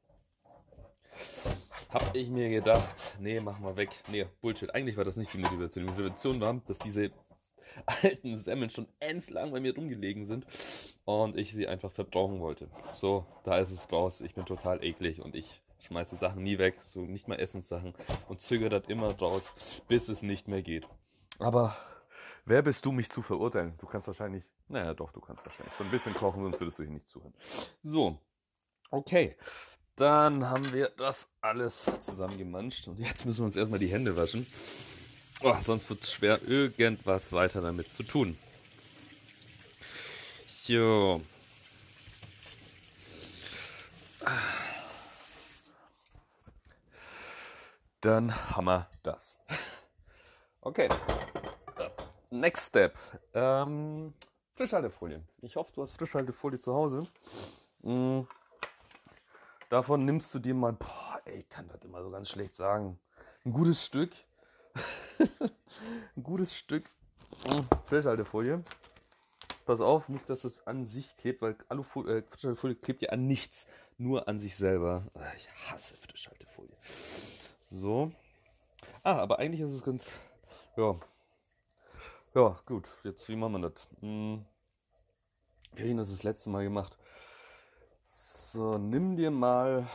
habe 1.89 2.17
ich 2.17 2.29
mir 2.29 2.49
gedacht, 2.49 2.95
nee, 3.19 3.39
mach 3.39 3.59
mal 3.59 3.75
weg. 3.75 3.89
Nee, 4.07 4.27
Bullshit. 4.41 4.73
Eigentlich 4.73 4.97
war 4.97 5.05
das 5.05 5.17
nicht 5.17 5.33
die 5.33 5.39
Motivation. 5.39 5.85
Die 5.85 5.91
Motivation 5.91 6.39
war, 6.39 6.61
dass 6.67 6.77
diese 6.77 7.11
alten 7.85 8.37
Semmeln 8.37 8.69
schon 8.69 8.87
lang 9.29 9.51
bei 9.51 9.59
mir 9.59 9.75
rumgelegen 9.75 10.25
sind 10.25 10.45
und 11.05 11.37
ich 11.37 11.53
sie 11.53 11.67
einfach 11.67 11.91
verbrauchen 11.91 12.39
wollte. 12.39 12.69
So, 12.91 13.25
da 13.43 13.57
ist 13.57 13.71
es 13.71 13.91
raus. 13.91 14.21
Ich 14.21 14.35
bin 14.35 14.45
total 14.45 14.83
eklig 14.83 15.21
und 15.21 15.35
ich 15.35 15.61
schmeiße 15.79 16.15
Sachen 16.15 16.43
nie 16.43 16.57
weg, 16.57 16.75
so 16.81 17.01
nicht 17.01 17.27
mal 17.27 17.39
Essenssachen 17.39 17.93
und 18.27 18.41
zögere 18.41 18.69
das 18.69 18.89
immer 18.89 19.17
raus, 19.17 19.55
bis 19.87 20.09
es 20.09 20.21
nicht 20.21 20.47
mehr 20.47 20.61
geht. 20.61 20.87
Aber 21.39 21.75
wer 22.45 22.61
bist 22.61 22.85
du, 22.85 22.91
mich 22.91 23.09
zu 23.09 23.21
verurteilen? 23.21 23.75
Du 23.77 23.87
kannst 23.87 24.07
wahrscheinlich, 24.07 24.51
naja, 24.67 24.93
doch, 24.93 25.11
du 25.11 25.21
kannst 25.21 25.45
wahrscheinlich 25.45 25.73
schon 25.73 25.87
ein 25.87 25.91
bisschen 25.91 26.13
kochen, 26.13 26.43
sonst 26.43 26.59
würdest 26.59 26.79
du 26.79 26.83
hier 26.83 26.91
nicht 26.91 27.07
zuhören. 27.07 27.33
So, 27.81 28.19
okay. 28.91 29.37
Dann 29.99 30.49
haben 30.49 30.71
wir 30.71 30.93
das 30.95 31.27
alles 31.41 31.85
zusammengemanscht 31.99 32.87
und 32.87 32.99
jetzt 32.99 33.25
müssen 33.25 33.39
wir 33.39 33.45
uns 33.45 33.57
erstmal 33.57 33.79
die 33.79 33.91
Hände 33.91 34.15
waschen. 34.15 34.47
Oh, 35.41 35.53
sonst 35.59 35.89
wird 35.89 36.03
es 36.03 36.13
schwer, 36.13 36.41
irgendwas 36.47 37.33
weiter 37.33 37.59
damit 37.61 37.89
zu 37.89 38.03
tun. 38.03 38.37
So. 40.47 41.19
Dann 47.99 48.33
haben 48.55 48.65
wir 48.65 48.87
das. 49.03 49.37
Okay. 50.61 50.87
Next 52.29 52.67
Step. 52.67 52.97
Ähm, 53.33 54.13
Frischhaltefolie. 54.55 55.21
Ich 55.41 55.57
hoffe, 55.57 55.73
du 55.75 55.81
hast 55.81 55.91
Frischhaltefolie 55.91 56.59
zu 56.59 56.73
Hause. 56.73 57.03
Mhm. 57.81 58.27
Davon 59.69 60.03
nimmst 60.03 60.33
du 60.33 60.39
dir 60.39 60.55
mal, 60.55 60.73
boah, 60.73 61.21
ey, 61.25 61.37
ich 61.39 61.49
kann 61.49 61.67
das 61.67 61.83
immer 61.83 62.01
so 62.03 62.09
ganz 62.09 62.29
schlecht 62.29 62.55
sagen, 62.55 62.99
ein 63.45 63.53
gutes 63.53 63.85
Stück. 63.85 64.11
ein 66.15 66.23
gutes 66.23 66.55
Stück 66.55 66.89
mhm, 67.47 67.67
Frischhaltefolie. 67.85 68.63
Pass 69.65 69.81
auf, 69.81 70.09
nicht, 70.09 70.27
dass 70.29 70.43
es 70.43 70.65
an 70.65 70.87
sich 70.87 71.15
klebt, 71.17 71.43
weil 71.43 71.55
Alufolie, 71.69 72.17
äh, 72.17 72.75
klebt 72.75 73.03
ja 73.03 73.09
an 73.09 73.27
nichts, 73.27 73.67
nur 73.99 74.27
an 74.27 74.39
sich 74.39 74.55
selber. 74.55 75.03
Ich 75.35 75.47
hasse 75.69 75.95
Frischhaltefolie. 75.95 76.75
So. 77.67 78.11
Ah, 79.03 79.17
aber 79.17 79.37
eigentlich 79.37 79.61
ist 79.61 79.71
es 79.71 79.83
ganz, 79.83 80.09
ja, 80.75 80.99
ja, 82.35 82.59
gut, 82.65 82.87
jetzt 83.03 83.27
wie 83.27 83.35
machen 83.35 83.53
wir 83.53 83.69
das? 83.69 83.87
Hm. 84.01 84.45
Wie 85.73 85.89
habe 85.89 85.95
das 85.95 86.09
das 86.09 86.23
letzte 86.23 86.49
Mal 86.49 86.63
gemacht? 86.63 86.97
So, 88.51 88.79
nimm 88.79 89.15
dir 89.15 89.29
mal 89.29 89.87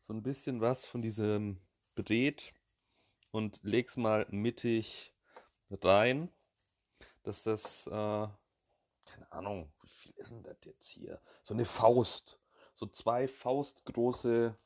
so 0.00 0.14
ein 0.14 0.22
bisschen 0.22 0.62
was 0.62 0.86
von 0.86 1.02
diesem 1.02 1.60
Bret 1.94 2.54
und 3.30 3.60
leg's 3.62 3.98
mal 3.98 4.26
mittig 4.30 5.14
rein, 5.68 6.32
dass 7.24 7.42
das, 7.42 7.88
äh, 7.88 7.90
keine 7.90 9.32
Ahnung, 9.32 9.70
wie 9.82 9.88
viel 9.88 10.14
ist 10.16 10.30
denn 10.30 10.44
das 10.44 10.56
jetzt 10.64 10.88
hier? 10.88 11.20
So 11.42 11.52
eine 11.52 11.66
Faust, 11.66 12.40
so 12.74 12.86
zwei 12.86 13.28
faustgroße 13.28 14.56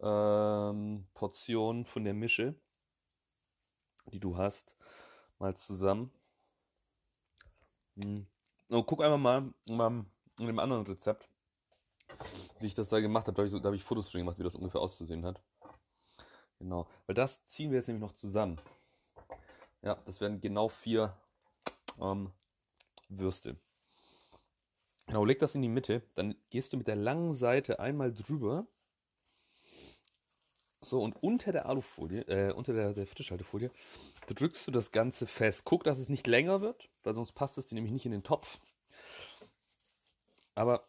ähm, 0.00 1.06
Portionen 1.12 1.84
von 1.84 2.04
der 2.04 2.14
Mische, 2.14 2.54
die 4.06 4.18
du 4.18 4.38
hast 4.38 4.78
mal 5.38 5.54
zusammen. 5.54 6.10
Hm. 8.02 8.26
Oh, 8.70 8.82
guck 8.82 9.02
einfach 9.02 9.18
mal, 9.18 9.52
mal 9.68 10.06
in 10.38 10.46
dem 10.46 10.58
anderen 10.58 10.86
Rezept, 10.86 11.28
wie 12.60 12.66
ich 12.66 12.74
das 12.74 12.88
da 12.88 13.00
gemacht 13.00 13.26
habe. 13.26 13.34
Da 13.34 13.42
habe 13.42 13.46
ich, 13.46 13.52
so, 13.52 13.62
hab 13.62 13.74
ich 13.74 13.84
Fotos 13.84 14.10
drin 14.10 14.22
gemacht, 14.22 14.38
wie 14.38 14.44
das 14.44 14.54
ungefähr 14.54 14.80
auszusehen 14.80 15.24
hat. 15.24 15.40
Genau, 16.58 16.88
weil 17.06 17.14
das 17.14 17.44
ziehen 17.44 17.70
wir 17.70 17.78
jetzt 17.78 17.88
nämlich 17.88 18.02
noch 18.02 18.14
zusammen. 18.14 18.60
Ja, 19.82 19.96
das 20.06 20.20
werden 20.20 20.40
genau 20.40 20.68
vier 20.68 21.16
ähm, 22.00 22.32
Würste. 23.08 23.56
Genau, 25.06 25.24
leg 25.24 25.38
das 25.38 25.54
in 25.54 25.62
die 25.62 25.68
Mitte, 25.68 26.02
dann 26.16 26.34
gehst 26.50 26.72
du 26.72 26.76
mit 26.76 26.86
der 26.88 26.96
langen 26.96 27.32
Seite 27.32 27.80
einmal 27.80 28.12
drüber 28.12 28.66
So, 30.80 31.02
und 31.02 31.16
unter 31.22 31.50
der 31.52 31.66
Alufolie, 31.66 32.22
äh, 32.22 32.52
unter 32.52 32.72
der, 32.72 32.92
der 32.92 33.06
Frischhaltefolie, 33.06 33.70
drückst 34.26 34.66
du 34.66 34.70
das 34.70 34.92
Ganze 34.92 35.26
fest. 35.26 35.64
Guck, 35.64 35.84
dass 35.84 35.98
es 35.98 36.08
nicht 36.08 36.26
länger 36.26 36.60
wird, 36.60 36.88
weil 37.02 37.14
sonst 37.14 37.32
passt 37.32 37.58
es 37.58 37.66
dir 37.66 37.74
nämlich 37.74 37.92
nicht 37.92 38.06
in 38.06 38.12
den 38.12 38.22
Topf. 38.22 38.60
Aber 40.54 40.86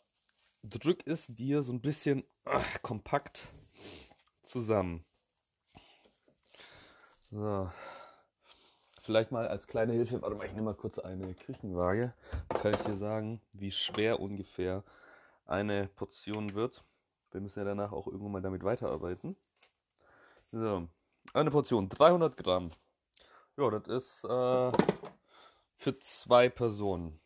drück 0.63 1.05
es 1.05 1.27
dir 1.27 1.63
so 1.63 1.71
ein 1.71 1.81
bisschen 1.81 2.23
ach, 2.45 2.81
kompakt 2.81 3.47
zusammen. 4.41 5.05
So. 7.31 7.71
Vielleicht 9.01 9.31
mal 9.31 9.47
als 9.47 9.67
kleine 9.67 9.93
Hilfe, 9.93 10.21
warte 10.21 10.35
mal, 10.35 10.45
ich 10.45 10.51
nehme 10.53 10.65
mal 10.65 10.75
kurz 10.75 10.99
eine 10.99 11.33
Küchenwaage. 11.33 12.13
Da 12.49 12.59
kann 12.59 12.73
ich 12.73 12.81
dir 12.81 12.95
sagen, 12.97 13.41
wie 13.53 13.71
schwer 13.71 14.19
ungefähr 14.19 14.83
eine 15.45 15.87
Portion 15.87 16.53
wird. 16.53 16.83
Wir 17.31 17.41
müssen 17.41 17.59
ja 17.59 17.65
danach 17.65 17.91
auch 17.91 18.07
irgendwann 18.07 18.33
mal 18.33 18.41
damit 18.41 18.63
weiterarbeiten. 18.63 19.35
So, 20.51 20.87
eine 21.33 21.51
Portion, 21.51 21.89
300 21.89 22.37
Gramm. 22.37 22.71
Ja, 23.57 23.69
das 23.69 23.87
ist 23.87 24.23
äh, 24.25 24.71
für 25.75 25.99
zwei 25.99 26.49
Personen. 26.49 27.19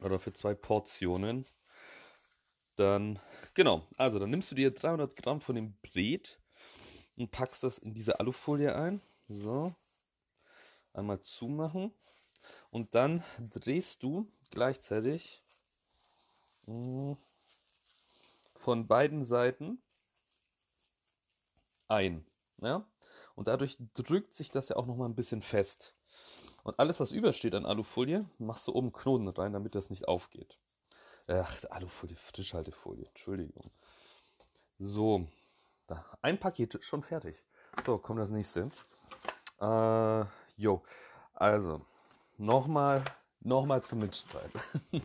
Oder 0.00 0.18
für 0.18 0.32
zwei 0.32 0.54
Portionen. 0.54 1.46
Dann, 2.76 3.18
genau, 3.54 3.86
also 3.96 4.18
dann 4.18 4.30
nimmst 4.30 4.50
du 4.50 4.54
dir 4.54 4.70
300 4.70 5.14
Gramm 5.16 5.40
von 5.40 5.54
dem 5.54 5.74
Bret 5.82 6.40
und 7.16 7.30
packst 7.30 7.62
das 7.62 7.78
in 7.78 7.94
diese 7.94 8.18
Alufolie 8.18 8.74
ein. 8.74 9.00
So, 9.28 9.74
einmal 10.92 11.20
zumachen. 11.20 11.92
Und 12.70 12.94
dann 12.94 13.22
drehst 13.38 14.02
du 14.02 14.30
gleichzeitig 14.50 15.42
hm, 16.66 17.16
von 18.54 18.86
beiden 18.86 19.22
Seiten 19.22 19.82
ein. 21.88 22.24
Ja? 22.60 22.86
Und 23.34 23.48
dadurch 23.48 23.76
drückt 23.94 24.32
sich 24.34 24.50
das 24.50 24.68
ja 24.68 24.76
auch 24.76 24.86
nochmal 24.86 25.08
ein 25.08 25.14
bisschen 25.14 25.42
fest. 25.42 25.94
Und 26.62 26.78
alles, 26.78 27.00
was 27.00 27.12
übersteht 27.12 27.54
an 27.54 27.66
Alufolie, 27.66 28.28
machst 28.38 28.66
du 28.68 28.72
oben 28.72 28.92
Knoten 28.92 29.28
rein, 29.28 29.52
damit 29.52 29.74
das 29.74 29.90
nicht 29.90 30.06
aufgeht. 30.06 30.58
Ach, 31.28 31.56
Alufolie, 31.70 32.16
Frischhaltefolie, 32.16 33.06
Entschuldigung. 33.06 33.70
So, 34.78 35.28
da, 35.86 36.04
ein 36.20 36.38
Paket 36.38 36.82
schon 36.84 37.02
fertig. 37.02 37.42
So, 37.86 37.98
kommt 37.98 38.18
das 38.18 38.30
nächste. 38.30 38.70
Äh, 39.60 40.24
also, 41.34 41.86
nochmal, 42.36 43.04
nochmal 43.40 43.82
zum 43.82 44.00
Mitschreiben. 44.00 44.60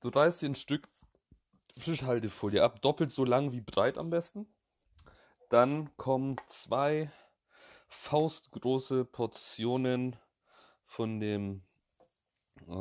du 0.00 0.08
reißt 0.08 0.42
dir 0.42 0.50
ein 0.50 0.54
Stück 0.54 0.88
Frischhaltefolie 1.76 2.62
ab, 2.62 2.80
doppelt 2.82 3.10
so 3.10 3.24
lang 3.24 3.52
wie 3.52 3.60
breit 3.60 3.98
am 3.98 4.10
besten. 4.10 4.46
Dann 5.48 5.96
kommen 5.96 6.36
zwei 6.46 7.10
faustgroße 7.88 9.04
Portionen 9.04 10.16
von 10.86 11.18
dem 11.18 11.62
äh, 12.68 12.72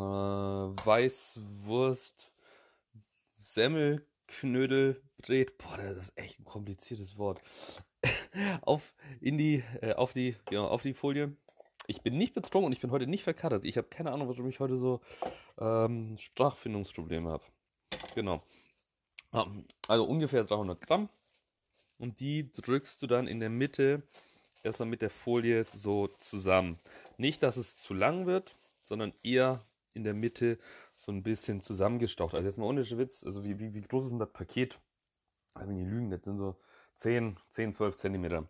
Weißwurst 0.86 2.34
Semmelknödel 3.38 5.02
Brät. 5.18 5.58
Boah, 5.58 5.78
das 5.78 5.98
ist 5.98 6.18
echt 6.18 6.39
ein 6.39 6.46
kompliziertes 6.46 7.18
Wort. 7.18 7.42
auf 8.62 8.94
in 9.20 9.38
die 9.38 9.63
äh, 9.82 9.94
auf 9.94 10.13
die 10.13 10.36
ja, 10.52 10.62
auf 10.62 10.82
die 10.82 10.94
Folie. 10.94 11.36
Ich 11.88 12.02
bin 12.02 12.18
nicht 12.18 12.34
betrunken 12.36 12.68
und 12.68 12.72
ich 12.72 12.82
bin 12.82 12.92
heute 12.92 13.08
nicht 13.08 13.24
verkatert. 13.24 13.65
Ich 13.65 13.76
habe 13.78 13.88
keine 13.88 14.12
Ahnung, 14.12 14.28
warum 14.28 14.48
ich 14.48 14.60
heute 14.60 14.78
so 14.78 15.02
ähm, 15.60 16.18
Sprachfindungsprobleme 16.20 17.30
habe. 17.30 17.44
Genau. 18.13 18.44
Also 19.88 20.06
ungefähr 20.06 20.44
300 20.44 20.80
Gramm. 20.82 21.10
Und 21.98 22.20
die 22.20 22.52
drückst 22.52 23.02
du 23.02 23.08
dann 23.08 23.28
in 23.28 23.39
der 23.39 23.50
Mitte 23.50 24.04
erstmal 24.63 24.88
mit 24.88 25.02
der 25.02 25.10
Folie 25.10 25.65
so 25.74 26.08
zusammen. 26.20 26.80
Nicht, 27.18 27.44
dass 27.44 27.58
es 27.58 27.76
zu 27.76 27.94
lang 27.94 28.26
wird, 28.26 28.56
sondern 28.84 29.13
eher 29.24 29.62
in 29.93 30.04
der 30.04 30.13
Mitte 30.13 30.58
so 30.95 31.12
ein 31.12 31.23
bisschen 31.23 31.62
zusammengestaucht. 31.62 32.34
Also 32.34 32.45
jetzt 32.45 32.58
mal 32.58 32.65
ohne 32.65 32.89
Witz, 32.97 33.23
also 33.23 33.43
wie, 33.43 33.60
wie, 33.60 33.73
wie 33.73 33.82
groß 33.82 34.06
ist 34.06 34.12
denn 34.12 34.19
das 34.19 34.32
Paket? 34.32 34.80
Also 35.56 35.73
die 35.73 35.84
lügen, 35.84 36.10
das 36.10 36.23
sind 36.23 36.38
so 36.38 36.56
10, 36.95 37.39
10, 37.52 37.73
12 37.73 37.95
Zentimeter. 37.95 38.47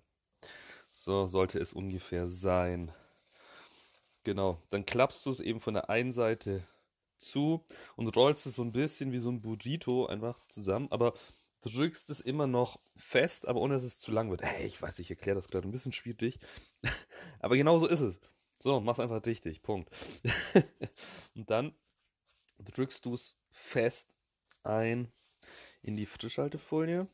So 0.91 1.25
sollte 1.25 1.59
es 1.59 1.73
ungefähr 1.73 2.27
sein. 2.27 2.91
Genau, 4.23 4.61
dann 4.69 4.85
klappst 4.85 5.25
du 5.25 5.31
es 5.31 5.39
eben 5.39 5.59
von 5.59 5.75
der 5.75 5.89
einen 5.89 6.11
Seite 6.11 6.67
zu 7.17 7.65
und 7.95 8.15
rollst 8.15 8.45
es 8.45 8.55
so 8.55 8.63
ein 8.63 8.71
bisschen 8.71 9.11
wie 9.11 9.19
so 9.19 9.29
ein 9.29 9.41
Burrito 9.41 10.07
einfach 10.07 10.39
zusammen, 10.47 10.87
aber 10.91 11.13
drückst 11.61 12.09
es 12.09 12.21
immer 12.21 12.47
noch 12.47 12.79
fest, 12.95 13.47
aber 13.47 13.59
ohne 13.59 13.73
dass 13.73 13.83
es 13.83 13.99
zu 13.99 14.11
lang 14.11 14.29
wird. 14.29 14.43
Hey, 14.43 14.65
ich 14.65 14.81
weiß, 14.81 14.99
ich 14.99 15.09
erkläre 15.09 15.35
das 15.35 15.47
gerade 15.47 15.67
ein 15.67 15.71
bisschen 15.71 15.91
schwierig, 15.91 16.39
aber 17.39 17.57
genau 17.57 17.79
so 17.79 17.87
ist 17.87 18.01
es. 18.01 18.19
So, 18.61 18.81
mach's 18.81 18.99
einfach 18.99 19.25
richtig, 19.25 19.61
Punkt. 19.61 19.89
und 21.35 21.49
dann 21.49 21.73
drückst 22.59 23.05
du 23.05 23.13
es 23.13 23.37
fest 23.51 24.17
ein 24.63 25.11
in 25.81 25.95
die 25.95 26.05
Frischhaltefolie. 26.05 27.07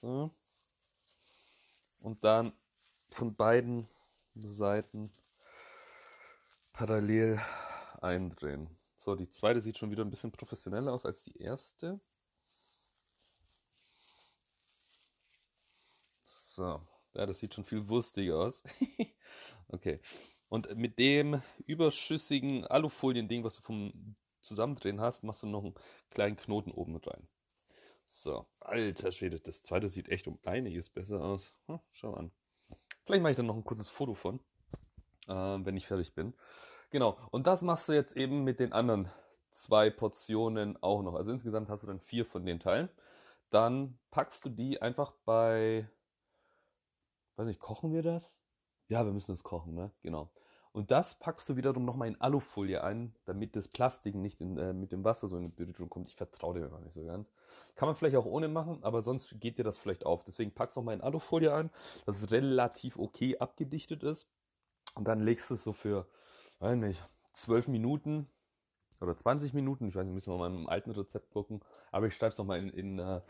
So. 0.00 0.30
Und 2.00 2.24
dann 2.24 2.52
von 3.10 3.34
beiden 3.36 3.88
Seiten 4.34 5.12
parallel 6.72 7.40
eindrehen. 8.00 8.68
So, 8.96 9.14
die 9.14 9.28
zweite 9.28 9.60
sieht 9.60 9.78
schon 9.78 9.92
wieder 9.92 10.04
ein 10.04 10.10
bisschen 10.10 10.32
professioneller 10.32 10.92
aus 10.92 11.04
als 11.04 11.22
die 11.22 11.36
erste. 11.40 12.00
So, 16.24 16.80
ja, 17.14 17.26
das 17.26 17.38
sieht 17.38 17.54
schon 17.54 17.64
viel 17.64 17.86
wurstiger 17.86 18.38
aus. 18.38 18.62
okay. 19.68 20.00
Und 20.48 20.74
mit 20.76 20.98
dem 20.98 21.42
überschüssigen 21.66 22.66
Alufolien-Ding, 22.66 23.44
was 23.44 23.56
du 23.56 23.62
vom 23.62 24.16
Zusammendrehen 24.40 25.00
hast, 25.00 25.24
machst 25.24 25.42
du 25.42 25.46
noch 25.46 25.64
einen 25.64 25.74
kleinen 26.10 26.36
Knoten 26.36 26.70
oben 26.70 26.94
mit 26.94 27.06
rein. 27.06 27.28
So, 28.06 28.46
alter 28.60 29.12
Schwede, 29.12 29.38
das 29.38 29.62
zweite 29.62 29.88
sieht 29.88 30.08
echt 30.08 30.26
um 30.26 30.38
einiges 30.44 30.88
besser 30.88 31.22
aus. 31.22 31.54
Hm, 31.66 31.80
schau 31.90 32.14
an. 32.14 32.32
Vielleicht 33.04 33.22
mache 33.22 33.32
ich 33.32 33.36
dann 33.36 33.46
noch 33.46 33.56
ein 33.56 33.64
kurzes 33.64 33.90
Foto 33.90 34.14
von, 34.14 34.40
äh, 35.28 35.32
wenn 35.32 35.76
ich 35.76 35.86
fertig 35.86 36.14
bin. 36.14 36.32
Genau, 36.90 37.18
und 37.30 37.46
das 37.46 37.60
machst 37.60 37.88
du 37.88 37.92
jetzt 37.92 38.16
eben 38.16 38.44
mit 38.44 38.60
den 38.60 38.72
anderen 38.72 39.10
zwei 39.50 39.90
Portionen 39.90 40.82
auch 40.82 41.02
noch. 41.02 41.14
Also 41.14 41.30
insgesamt 41.30 41.68
hast 41.68 41.82
du 41.82 41.86
dann 41.86 42.00
vier 42.00 42.24
von 42.24 42.46
den 42.46 42.60
Teilen. 42.60 42.88
Dann 43.50 43.98
packst 44.10 44.44
du 44.44 44.48
die 44.48 44.80
einfach 44.80 45.12
bei, 45.24 45.88
weiß 47.36 47.46
nicht, 47.46 47.60
kochen 47.60 47.92
wir 47.92 48.02
das? 48.02 48.34
Ja, 48.88 49.04
wir 49.04 49.12
müssen 49.12 49.32
das 49.32 49.42
kochen, 49.42 49.74
ne? 49.74 49.90
Genau. 50.02 50.30
Und 50.72 50.90
das 50.90 51.18
packst 51.18 51.48
du 51.48 51.56
wiederum 51.56 51.84
nochmal 51.84 52.08
in 52.08 52.20
Alufolie 52.20 52.82
ein, 52.84 53.14
damit 53.24 53.56
das 53.56 53.68
Plastik 53.68 54.14
nicht 54.14 54.40
in, 54.40 54.58
äh, 54.58 54.72
mit 54.72 54.92
dem 54.92 55.04
Wasser 55.04 55.26
so 55.26 55.36
in 55.36 55.44
die 55.44 55.48
Berührung 55.48 55.88
kommt. 55.88 56.08
Ich 56.08 56.16
vertraue 56.16 56.54
dem 56.54 56.70
gar 56.70 56.80
nicht 56.80 56.94
so 56.94 57.04
ganz. 57.04 57.32
Kann 57.74 57.88
man 57.88 57.96
vielleicht 57.96 58.16
auch 58.16 58.26
ohne 58.26 58.48
machen, 58.48 58.78
aber 58.82 59.02
sonst 59.02 59.40
geht 59.40 59.58
dir 59.58 59.64
das 59.64 59.78
vielleicht 59.78 60.04
auf. 60.04 60.24
Deswegen 60.24 60.52
packst 60.52 60.76
du 60.76 60.80
nochmal 60.80 60.94
in 60.94 61.00
Alufolie 61.00 61.52
ein, 61.52 61.70
dass 62.06 62.20
es 62.20 62.30
relativ 62.30 62.98
okay 62.98 63.38
abgedichtet 63.38 64.02
ist. 64.02 64.28
Und 64.94 65.08
dann 65.08 65.20
legst 65.20 65.50
du 65.50 65.54
es 65.54 65.62
so 65.62 65.72
für 65.72 66.06
weiß 66.60 66.76
nicht, 66.76 67.02
12 67.34 67.68
Minuten 67.68 68.28
oder 69.00 69.16
20 69.16 69.54
Minuten, 69.54 69.88
ich 69.88 69.94
weiß 69.94 70.04
nicht, 70.04 70.14
müssen 70.14 70.32
wir 70.32 70.38
mal 70.38 70.50
im 70.52 70.68
alten 70.68 70.90
Rezept 70.90 71.30
gucken, 71.30 71.60
aber 71.92 72.08
ich 72.08 72.16
schreibe 72.16 72.32
es 72.32 72.38
nochmal 72.38 72.58
in, 72.58 72.70
in, 72.70 73.00
uh, 73.00 73.20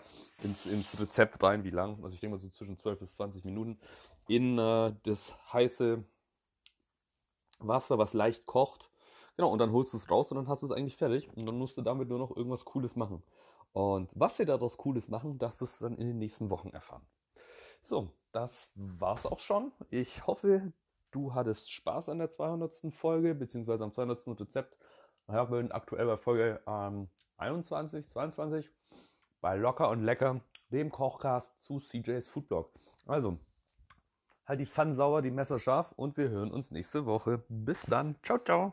ins, 0.42 0.64
ins, 0.64 0.98
Rezept 0.98 1.42
rein, 1.42 1.62
wie 1.64 1.70
lang, 1.70 2.02
also 2.02 2.14
ich 2.14 2.20
denke 2.20 2.36
mal 2.36 2.38
so 2.38 2.48
zwischen 2.48 2.78
12 2.78 3.00
bis 3.00 3.12
20 3.14 3.44
Minuten, 3.44 3.78
in 4.28 4.58
uh, 4.58 4.92
das 5.02 5.34
heiße 5.52 6.04
Wasser, 7.58 7.98
was 7.98 8.12
leicht 8.12 8.46
kocht. 8.46 8.90
Genau, 9.36 9.50
und 9.50 9.58
dann 9.58 9.72
holst 9.72 9.92
du 9.92 9.96
es 9.96 10.10
raus 10.10 10.30
und 10.30 10.36
dann 10.36 10.48
hast 10.48 10.62
du 10.62 10.66
es 10.66 10.72
eigentlich 10.72 10.96
fertig 10.96 11.28
und 11.36 11.46
dann 11.46 11.58
musst 11.58 11.76
du 11.76 11.82
damit 11.82 12.08
nur 12.08 12.18
noch 12.18 12.36
irgendwas 12.36 12.64
Cooles 12.64 12.96
machen. 12.96 13.22
Und 13.72 14.10
was 14.14 14.38
wir 14.38 14.46
daraus 14.46 14.76
Cooles 14.76 15.08
machen, 15.08 15.38
das 15.38 15.60
wirst 15.60 15.80
du 15.80 15.84
dann 15.84 15.96
in 15.98 16.08
den 16.08 16.18
nächsten 16.18 16.50
Wochen 16.50 16.70
erfahren. 16.70 17.06
So, 17.82 18.10
das 18.32 18.70
war's 18.74 19.26
auch 19.26 19.38
schon. 19.38 19.72
Ich 19.90 20.26
hoffe, 20.26 20.72
du 21.10 21.34
hattest 21.34 21.70
Spaß 21.70 22.08
an 22.08 22.18
der 22.18 22.30
200. 22.30 22.92
Folge, 22.92 23.34
beziehungsweise 23.34 23.84
am 23.84 23.92
200. 23.92 24.40
Rezept. 24.40 24.76
Ja, 25.28 25.50
wir 25.50 25.58
sind 25.58 25.72
aktuell 25.72 26.06
bei 26.06 26.16
Folge 26.16 26.60
ähm, 26.66 27.08
21, 27.36 28.08
22 28.08 28.70
bei 29.40 29.56
Locker 29.56 29.90
und 29.90 30.02
Lecker, 30.02 30.40
dem 30.70 30.90
Kochcast 30.90 31.60
zu 31.62 31.78
CJ's 31.78 32.28
Foodblog. 32.28 32.72
Also, 33.06 33.38
halt 34.48 34.60
die 34.60 34.66
Pfanne 34.66 34.94
sauber, 34.94 35.22
die 35.22 35.30
Messer 35.30 35.58
scharf 35.58 35.92
und 35.96 36.16
wir 36.16 36.30
hören 36.30 36.50
uns 36.50 36.70
nächste 36.70 37.06
Woche. 37.06 37.42
Bis 37.48 37.82
dann. 37.82 38.16
Ciao, 38.22 38.38
ciao. 38.38 38.72